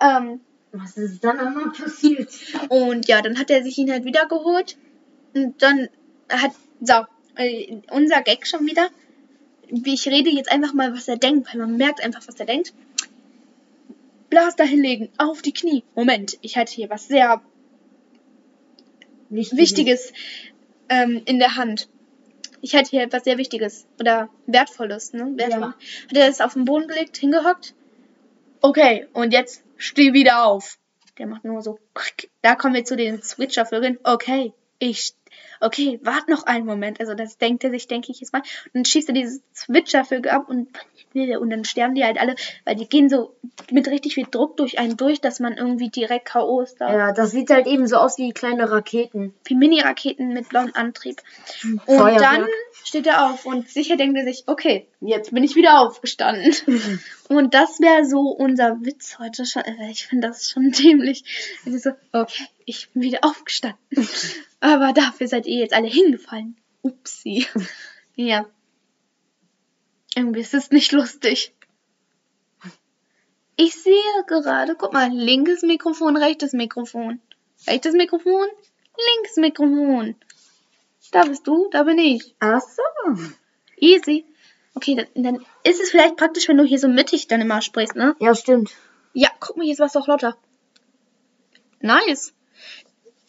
Ähm, 0.00 0.40
Was 0.72 0.96
ist 0.96 1.22
dann 1.22 1.38
einmal 1.38 1.70
passiert? 1.70 2.28
und 2.68 3.06
ja, 3.06 3.22
dann 3.22 3.38
hat 3.38 3.50
er 3.50 3.62
sich 3.62 3.78
ihn 3.78 3.90
halt 3.90 4.04
wieder 4.04 4.26
geholt. 4.26 4.76
Und 5.36 5.62
dann 5.62 5.88
hat, 6.30 6.52
so, 6.80 7.04
äh, 7.36 7.76
unser 7.90 8.22
Gag 8.22 8.46
schon 8.46 8.66
wieder. 8.66 8.88
Wie 9.68 9.92
Ich 9.92 10.08
rede 10.08 10.30
jetzt 10.30 10.50
einfach 10.50 10.72
mal, 10.72 10.94
was 10.94 11.08
er 11.08 11.18
denkt, 11.18 11.52
weil 11.52 11.60
man 11.60 11.76
merkt 11.76 12.02
einfach, 12.02 12.26
was 12.26 12.40
er 12.40 12.46
denkt. 12.46 12.72
Blas 14.30 14.56
dahinlegen, 14.56 15.10
auf 15.18 15.42
die 15.42 15.52
Knie. 15.52 15.84
Moment, 15.94 16.38
ich 16.40 16.56
hatte 16.56 16.72
hier 16.72 16.88
was 16.88 17.06
sehr 17.06 17.42
Wichtig. 19.28 19.58
Wichtiges 19.58 20.12
ähm, 20.88 21.20
in 21.26 21.38
der 21.38 21.56
Hand. 21.56 21.88
Ich 22.62 22.74
hatte 22.74 22.90
hier 22.90 23.02
etwas 23.02 23.24
sehr 23.24 23.36
Wichtiges 23.36 23.86
oder 24.00 24.30
Wertvolles, 24.46 25.12
ne? 25.12 25.32
Wertvoll. 25.36 25.60
Ja. 25.60 25.74
Hat 26.08 26.16
er 26.16 26.26
das 26.28 26.40
auf 26.40 26.54
den 26.54 26.64
Boden 26.64 26.88
gelegt, 26.88 27.18
hingehockt? 27.18 27.74
Okay, 28.62 29.06
und 29.12 29.32
jetzt 29.32 29.62
steh 29.76 30.14
wieder 30.14 30.46
auf. 30.46 30.78
Der 31.18 31.26
macht 31.26 31.44
nur 31.44 31.60
so. 31.60 31.78
Da 32.40 32.54
kommen 32.54 32.74
wir 32.74 32.84
zu 32.84 32.96
den 32.96 33.22
Switcher-Vögeln. 33.22 33.98
Okay, 34.02 34.52
ich. 34.78 35.14
Okay, 35.60 35.98
wart 36.02 36.28
noch 36.28 36.44
einen 36.44 36.66
Moment. 36.66 37.00
Also 37.00 37.14
das 37.14 37.38
denkt 37.38 37.64
er 37.64 37.70
sich, 37.70 37.88
denke 37.88 38.12
ich 38.12 38.20
jetzt 38.20 38.32
mal. 38.32 38.40
Und 38.40 38.74
dann 38.74 38.84
schießt 38.84 39.08
er 39.08 39.14
diese 39.14 39.40
Switcher-Vögel 39.54 40.30
ab 40.30 40.48
und, 40.48 40.68
und 41.14 41.50
dann 41.50 41.64
sterben 41.64 41.94
die 41.94 42.04
halt 42.04 42.18
alle, 42.18 42.36
weil 42.64 42.76
die 42.76 42.88
gehen 42.88 43.08
so 43.08 43.34
mit 43.70 43.88
richtig 43.88 44.14
viel 44.14 44.26
Druck 44.30 44.56
durch 44.56 44.78
einen 44.78 44.96
durch, 44.96 45.20
dass 45.20 45.40
man 45.40 45.56
irgendwie 45.56 45.88
direkt 45.88 46.26
K.O. 46.26 46.60
ist 46.60 46.80
da. 46.80 46.92
Ja, 46.92 47.12
das 47.12 47.30
sieht 47.30 47.50
halt 47.50 47.66
eben 47.66 47.86
so 47.86 47.96
aus 47.96 48.18
wie 48.18 48.32
kleine 48.32 48.70
Raketen. 48.70 49.34
Wie 49.44 49.54
Mini-Raketen 49.54 50.28
mit 50.28 50.48
blauem 50.48 50.72
Antrieb. 50.74 51.22
Und 51.64 51.80
Feuerwerk. 51.86 52.20
dann 52.20 52.46
steht 52.84 53.06
er 53.06 53.26
auf 53.30 53.46
und 53.46 53.68
sicher 53.68 53.96
denkt 53.96 54.16
er 54.18 54.24
sich, 54.24 54.44
okay, 54.46 54.86
jetzt 55.00 55.32
bin 55.32 55.42
ich 55.42 55.56
wieder 55.56 55.80
aufgestanden. 55.80 56.54
Und 57.28 57.54
das 57.54 57.80
wäre 57.80 58.04
so 58.04 58.20
unser 58.20 58.84
Witz 58.84 59.18
heute 59.18 59.44
schon. 59.46 59.62
äh, 59.62 59.90
Ich 59.90 60.06
finde 60.06 60.28
das 60.28 60.48
schon 60.48 60.70
dämlich. 60.78 61.24
Also 61.64 61.78
so, 61.78 61.90
okay, 62.12 62.44
ich 62.64 62.88
bin 62.90 63.02
wieder 63.02 63.18
aufgestanden. 63.22 63.78
Aber 64.66 64.92
dafür 64.92 65.28
seid 65.28 65.46
ihr 65.46 65.60
jetzt 65.60 65.74
alle 65.74 65.86
hingefallen. 65.86 66.56
Upsi. 66.82 67.46
Ja. 68.18 68.46
Irgendwie 70.14 70.40
ist 70.40 70.54
es 70.54 70.70
nicht 70.70 70.90
lustig. 70.92 71.52
Ich 73.56 73.74
sehe 73.74 74.24
gerade, 74.26 74.74
guck 74.74 74.94
mal, 74.94 75.10
linkes 75.12 75.60
Mikrofon, 75.60 76.16
rechtes 76.16 76.54
Mikrofon. 76.54 77.20
Rechtes 77.66 77.92
Mikrofon, 77.92 78.48
linkes 78.96 79.36
Mikrofon. 79.36 80.14
Da 81.12 81.24
bist 81.24 81.46
du, 81.46 81.68
da 81.70 81.82
bin 81.82 81.98
ich. 81.98 82.34
Ach 82.40 82.62
so. 82.62 82.82
Easy. 83.76 84.24
Okay, 84.74 84.94
dann, 84.94 85.22
dann 85.22 85.46
ist 85.62 85.82
es 85.82 85.90
vielleicht 85.90 86.16
praktisch, 86.16 86.48
wenn 86.48 86.56
du 86.56 86.64
hier 86.64 86.78
so 86.78 86.88
mittig 86.88 87.28
dann 87.28 87.42
immer 87.42 87.60
sprichst, 87.60 87.96
ne? 87.96 88.16
Ja, 88.18 88.34
stimmt. 88.34 88.74
Ja, 89.12 89.28
guck 89.40 89.58
mal, 89.58 89.64
hier 89.64 89.74
ist 89.74 89.80
was 89.80 89.94
auch 89.96 90.08
lauter. 90.08 90.38
Nice. 91.82 92.32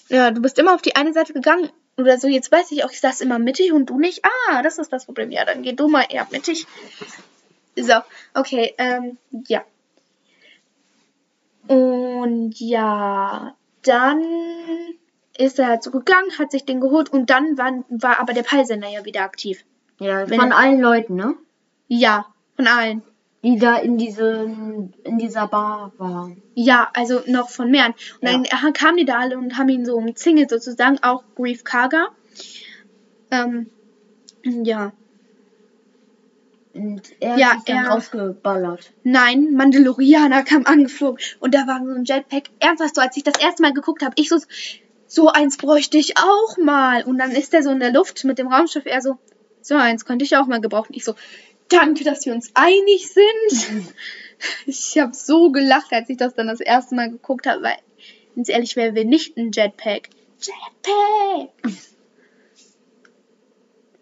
Ja, 0.10 0.32
du 0.32 0.42
bist 0.42 0.58
immer 0.60 0.74
auf 0.74 0.82
die 0.82 0.96
eine 0.96 1.14
Seite 1.14 1.34
gegangen. 1.34 1.70
Oder 1.98 2.18
so, 2.20 2.28
jetzt 2.28 2.52
weiß 2.52 2.72
ich 2.72 2.84
auch, 2.86 2.92
ich 2.92 3.00
saß 3.00 3.22
immer 3.22 3.40
mittig 3.40 3.72
und 3.74 3.88
du 3.90 4.00
nicht. 4.00 4.24
Ah, 4.50 4.62
das 4.62 4.78
ist 4.78 4.94
das 4.94 5.06
Problem. 5.06 5.32
Ja, 5.32 5.46
dann 5.46 5.64
geh 5.64 5.74
du 5.74 5.88
mal 5.88 6.06
eher 6.10 6.28
mittig. 6.32 6.68
So, 7.76 7.94
okay, 8.36 8.74
ähm, 8.78 9.18
ja. 9.48 9.64
Und 11.68 12.54
ja, 12.60 13.56
dann 13.84 14.24
ist 15.38 15.60
er 15.60 15.68
halt 15.68 15.84
so 15.84 15.92
gegangen, 15.92 16.30
hat 16.40 16.52
sich 16.52 16.66
den 16.66 16.82
geholt 16.82 17.10
und 17.12 17.30
dann 17.30 17.58
war, 17.58 17.84
war 17.90 18.20
aber 18.20 18.34
der 18.34 18.44
Peilsender 18.44 18.88
ja 18.90 19.06
wieder 19.06 19.22
aktiv. 19.22 19.64
Ja, 20.00 20.30
Wenn 20.30 20.40
von 20.40 20.52
er- 20.52 20.58
allen 20.58 20.80
Leuten, 20.80 21.16
ne? 21.16 21.36
Ja, 21.88 22.26
von 22.56 22.68
allen. 22.68 23.02
Die 23.44 23.58
da 23.60 23.78
in 23.78 23.98
diesen, 23.98 24.94
in 25.04 25.18
dieser 25.20 25.48
Bar 25.48 25.94
waren. 25.98 26.42
Ja, 26.56 26.90
also 26.94 27.22
noch 27.28 27.50
von 27.50 27.70
mehreren. 27.70 27.94
Und 28.20 28.28
Ja. 28.30 28.60
dann 28.62 28.74
kamen 28.74 28.98
die 28.98 29.06
da 29.06 29.20
alle 29.20 29.38
und 29.38 29.58
haben 29.58 29.70
ihn 29.70 29.86
so 29.86 29.96
umzingelt 29.96 30.50
sozusagen, 30.50 30.98
auch 31.04 31.24
Grief 31.36 31.64
Karga. 31.64 32.08
Ähm, 33.30 33.70
ja. 34.44 34.92
Und 36.74 37.02
er 37.20 37.38
Ja, 37.38 37.48
hat 37.50 37.56
sich 37.58 37.66
dann 37.66 37.86
er- 37.86 37.90
rausgeballert. 37.92 38.92
Nein, 39.04 39.54
Mandalorianer 39.54 40.44
kam 40.44 40.66
angeflogen 40.66 41.20
und 41.40 41.54
da 41.54 41.66
war 41.68 41.80
so 41.84 41.92
ein 41.92 42.06
Jetpack. 42.06 42.46
Ernsthaft 42.60 42.96
so, 42.96 43.02
als 43.02 43.18
ich 43.18 43.24
das 43.24 43.40
erste 43.40 43.62
Mal 43.62 43.74
geguckt 43.74 44.04
habe, 44.04 44.14
ich 44.18 44.30
so, 44.30 44.38
so 45.08 45.30
eins 45.30 45.58
bräuchte 45.58 45.98
ich 45.98 46.18
auch 46.18 46.58
mal. 46.58 47.04
Und 47.04 47.18
dann 47.20 47.32
ist 47.32 47.54
der 47.54 47.64
so 47.64 47.70
in 47.72 47.80
der 47.80 47.92
Luft 47.94 48.24
mit 48.26 48.38
dem 48.40 48.48
Raumschiff, 48.48 48.86
er 48.86 49.02
so, 49.02 49.18
so 49.62 49.76
eins 49.76 50.06
könnte 50.06 50.26
ich 50.26 50.38
auch 50.38 50.46
mal 50.48 50.62
gebrauchen. 50.62 50.94
Ich 50.96 51.04
so, 51.04 51.14
danke, 51.70 52.04
dass 52.04 52.26
wir 52.26 52.34
uns 52.34 52.52
einig 52.54 53.10
sind. 53.10 53.94
Ich 54.66 54.98
habe 55.00 55.14
so 55.16 55.52
gelacht, 55.52 55.92
als 55.92 56.10
ich 56.10 56.18
das 56.18 56.36
dann 56.36 56.48
das 56.48 56.60
erste 56.60 56.96
Mal 56.96 57.10
geguckt 57.10 57.48
habe, 57.48 57.64
weil, 57.64 57.78
ganz 58.36 58.50
ehrlich, 58.50 58.76
wer 58.76 58.94
will 58.94 59.06
nicht 59.06 59.36
ein 59.38 59.52
Jetpack? 59.52 60.10
Jetpack! 60.40 61.74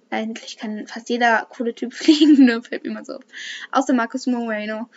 Eigentlich 0.09 0.57
kann 0.57 0.87
fast 0.87 1.09
jeder 1.09 1.47
coole 1.49 1.73
Typ 1.73 1.93
fliegen, 1.93 2.45
ne? 2.45 2.61
Fällt 2.61 2.83
mir 2.83 2.91
mal 2.91 3.05
so 3.05 3.13
auf. 3.13 3.23
Außer 3.71 3.93
Marcus 3.93 4.27
Moreno. 4.27 4.89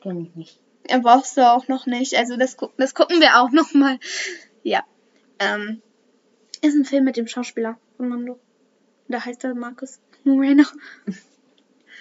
Kenn 0.00 0.24
ich 0.24 0.34
nicht. 0.34 0.60
Er 0.84 1.00
brauchst 1.00 1.36
du 1.36 1.48
auch 1.48 1.68
noch 1.68 1.86
nicht. 1.86 2.14
Also 2.16 2.36
das, 2.36 2.56
gu 2.56 2.68
das 2.78 2.94
gucken 2.94 3.20
wir 3.20 3.40
auch 3.40 3.50
noch 3.50 3.74
mal. 3.74 3.98
Ja. 4.62 4.84
Ähm, 5.38 5.82
ist 6.62 6.74
ein 6.74 6.84
Film 6.84 7.04
mit 7.04 7.16
dem 7.16 7.26
Schauspieler 7.26 7.78
von 7.96 8.08
Mando. 8.08 8.38
Da 9.08 9.24
heißt 9.24 9.44
er 9.44 9.54
Marcus 9.54 10.00
Moreno. 10.24 10.64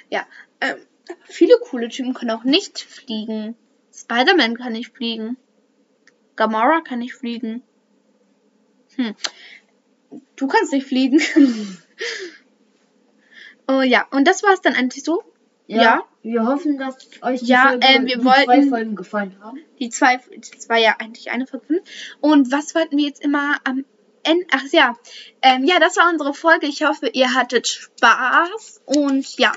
ja. 0.10 0.26
Ähm, 0.62 0.78
viele 1.24 1.58
coole 1.62 1.90
Typen 1.90 2.14
können 2.14 2.32
auch 2.32 2.44
nicht 2.44 2.80
fliegen. 2.80 3.56
Spider-Man 3.94 4.58
kann 4.58 4.74
nicht 4.74 4.96
fliegen. 4.96 5.38
Gamora 6.36 6.82
kann 6.82 7.00
nicht 7.00 7.16
fliegen. 7.16 7.64
Hm. 8.96 9.16
Du 10.36 10.48
kannst 10.48 10.72
nicht 10.72 10.88
fliegen. 10.88 11.20
oh 13.68 13.82
ja, 13.82 14.08
und 14.12 14.28
das 14.28 14.44
war's 14.44 14.62
dann 14.62 14.76
eigentlich 14.76 15.04
so. 15.04 15.24
Ja. 15.68 15.82
Ja. 15.82 16.04
Wir 16.22 16.46
hoffen, 16.46 16.78
dass 16.78 16.98
euch 17.22 17.42
die, 17.42 17.46
Ja, 17.46 17.70
Folge, 17.70 17.86
äh, 17.86 18.06
die 18.06 18.20
zwei 18.20 18.68
Folgen 18.68 18.96
gefallen 18.96 19.36
haben. 19.42 19.60
Die 19.80 19.90
zwei, 19.90 20.18
das 20.18 20.68
war 20.68 20.78
ja 20.78 20.96
eigentlich 21.00 21.32
eine 21.32 21.48
Folge. 21.48 21.66
fünf. 21.66 21.82
Und 22.20 22.52
was 22.52 22.76
wollten 22.76 22.98
wir 22.98 23.06
jetzt 23.06 23.24
immer 23.24 23.58
am? 23.64 23.86
Ach 24.52 24.64
ja, 24.72 24.96
ähm, 25.42 25.64
ja, 25.64 25.80
das 25.80 25.98
war 25.98 26.10
unsere 26.10 26.34
Folge. 26.34 26.68
Ich 26.68 26.84
hoffe, 26.84 27.08
ihr 27.08 27.34
hattet 27.34 27.68
Spaß. 27.68 28.82
Und 28.86 29.38
ja, 29.38 29.52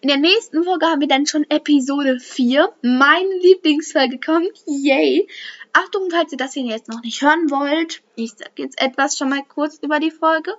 in 0.00 0.08
der 0.08 0.16
nächsten 0.18 0.64
Folge 0.64 0.86
haben 0.86 1.00
wir 1.00 1.08
dann 1.08 1.26
schon 1.26 1.44
Episode 1.48 2.18
4. 2.18 2.68
Meine 2.82 3.34
Lieblingsfolge 3.40 4.18
kommt. 4.18 4.52
Yay. 4.66 5.28
Achtung, 5.72 6.08
falls 6.10 6.32
ihr 6.32 6.38
das 6.38 6.54
hier 6.54 6.64
jetzt 6.64 6.88
noch 6.88 7.02
nicht 7.02 7.22
hören 7.22 7.50
wollt. 7.50 8.02
Ich 8.16 8.32
sag 8.32 8.58
jetzt 8.58 8.80
etwas 8.80 9.16
schon 9.16 9.28
mal 9.28 9.44
kurz 9.44 9.78
über 9.82 10.00
die 10.00 10.10
Folge. 10.10 10.52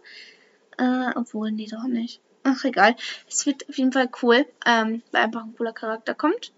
Äh, 0.78 1.12
obwohl, 1.16 1.52
nee, 1.52 1.68
doch 1.70 1.84
nicht. 1.84 2.22
Ach, 2.44 2.64
egal. 2.64 2.96
Es 3.28 3.46
wird 3.46 3.68
auf 3.68 3.78
jeden 3.78 3.92
Fall 3.92 4.10
cool, 4.22 4.46
ähm, 4.66 5.04
weil 5.12 5.24
einfach 5.24 5.44
ein 5.44 5.56
cooler 5.58 5.74
Charakter 5.74 6.14
kommt. 6.14 6.54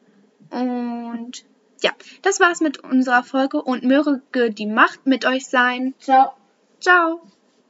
Und 0.52 1.44
ja, 1.82 1.92
das 2.22 2.40
war's 2.40 2.62
mit 2.62 2.84
unserer 2.84 3.24
Folge 3.24 3.62
und 3.62 3.84
möge 3.84 4.22
die 4.52 4.68
Macht 4.68 5.08
mit 5.08 5.26
euch 5.26 5.48
sein. 5.48 5.96
Ciao. 6.00 6.34
Ciao. 6.82 7.22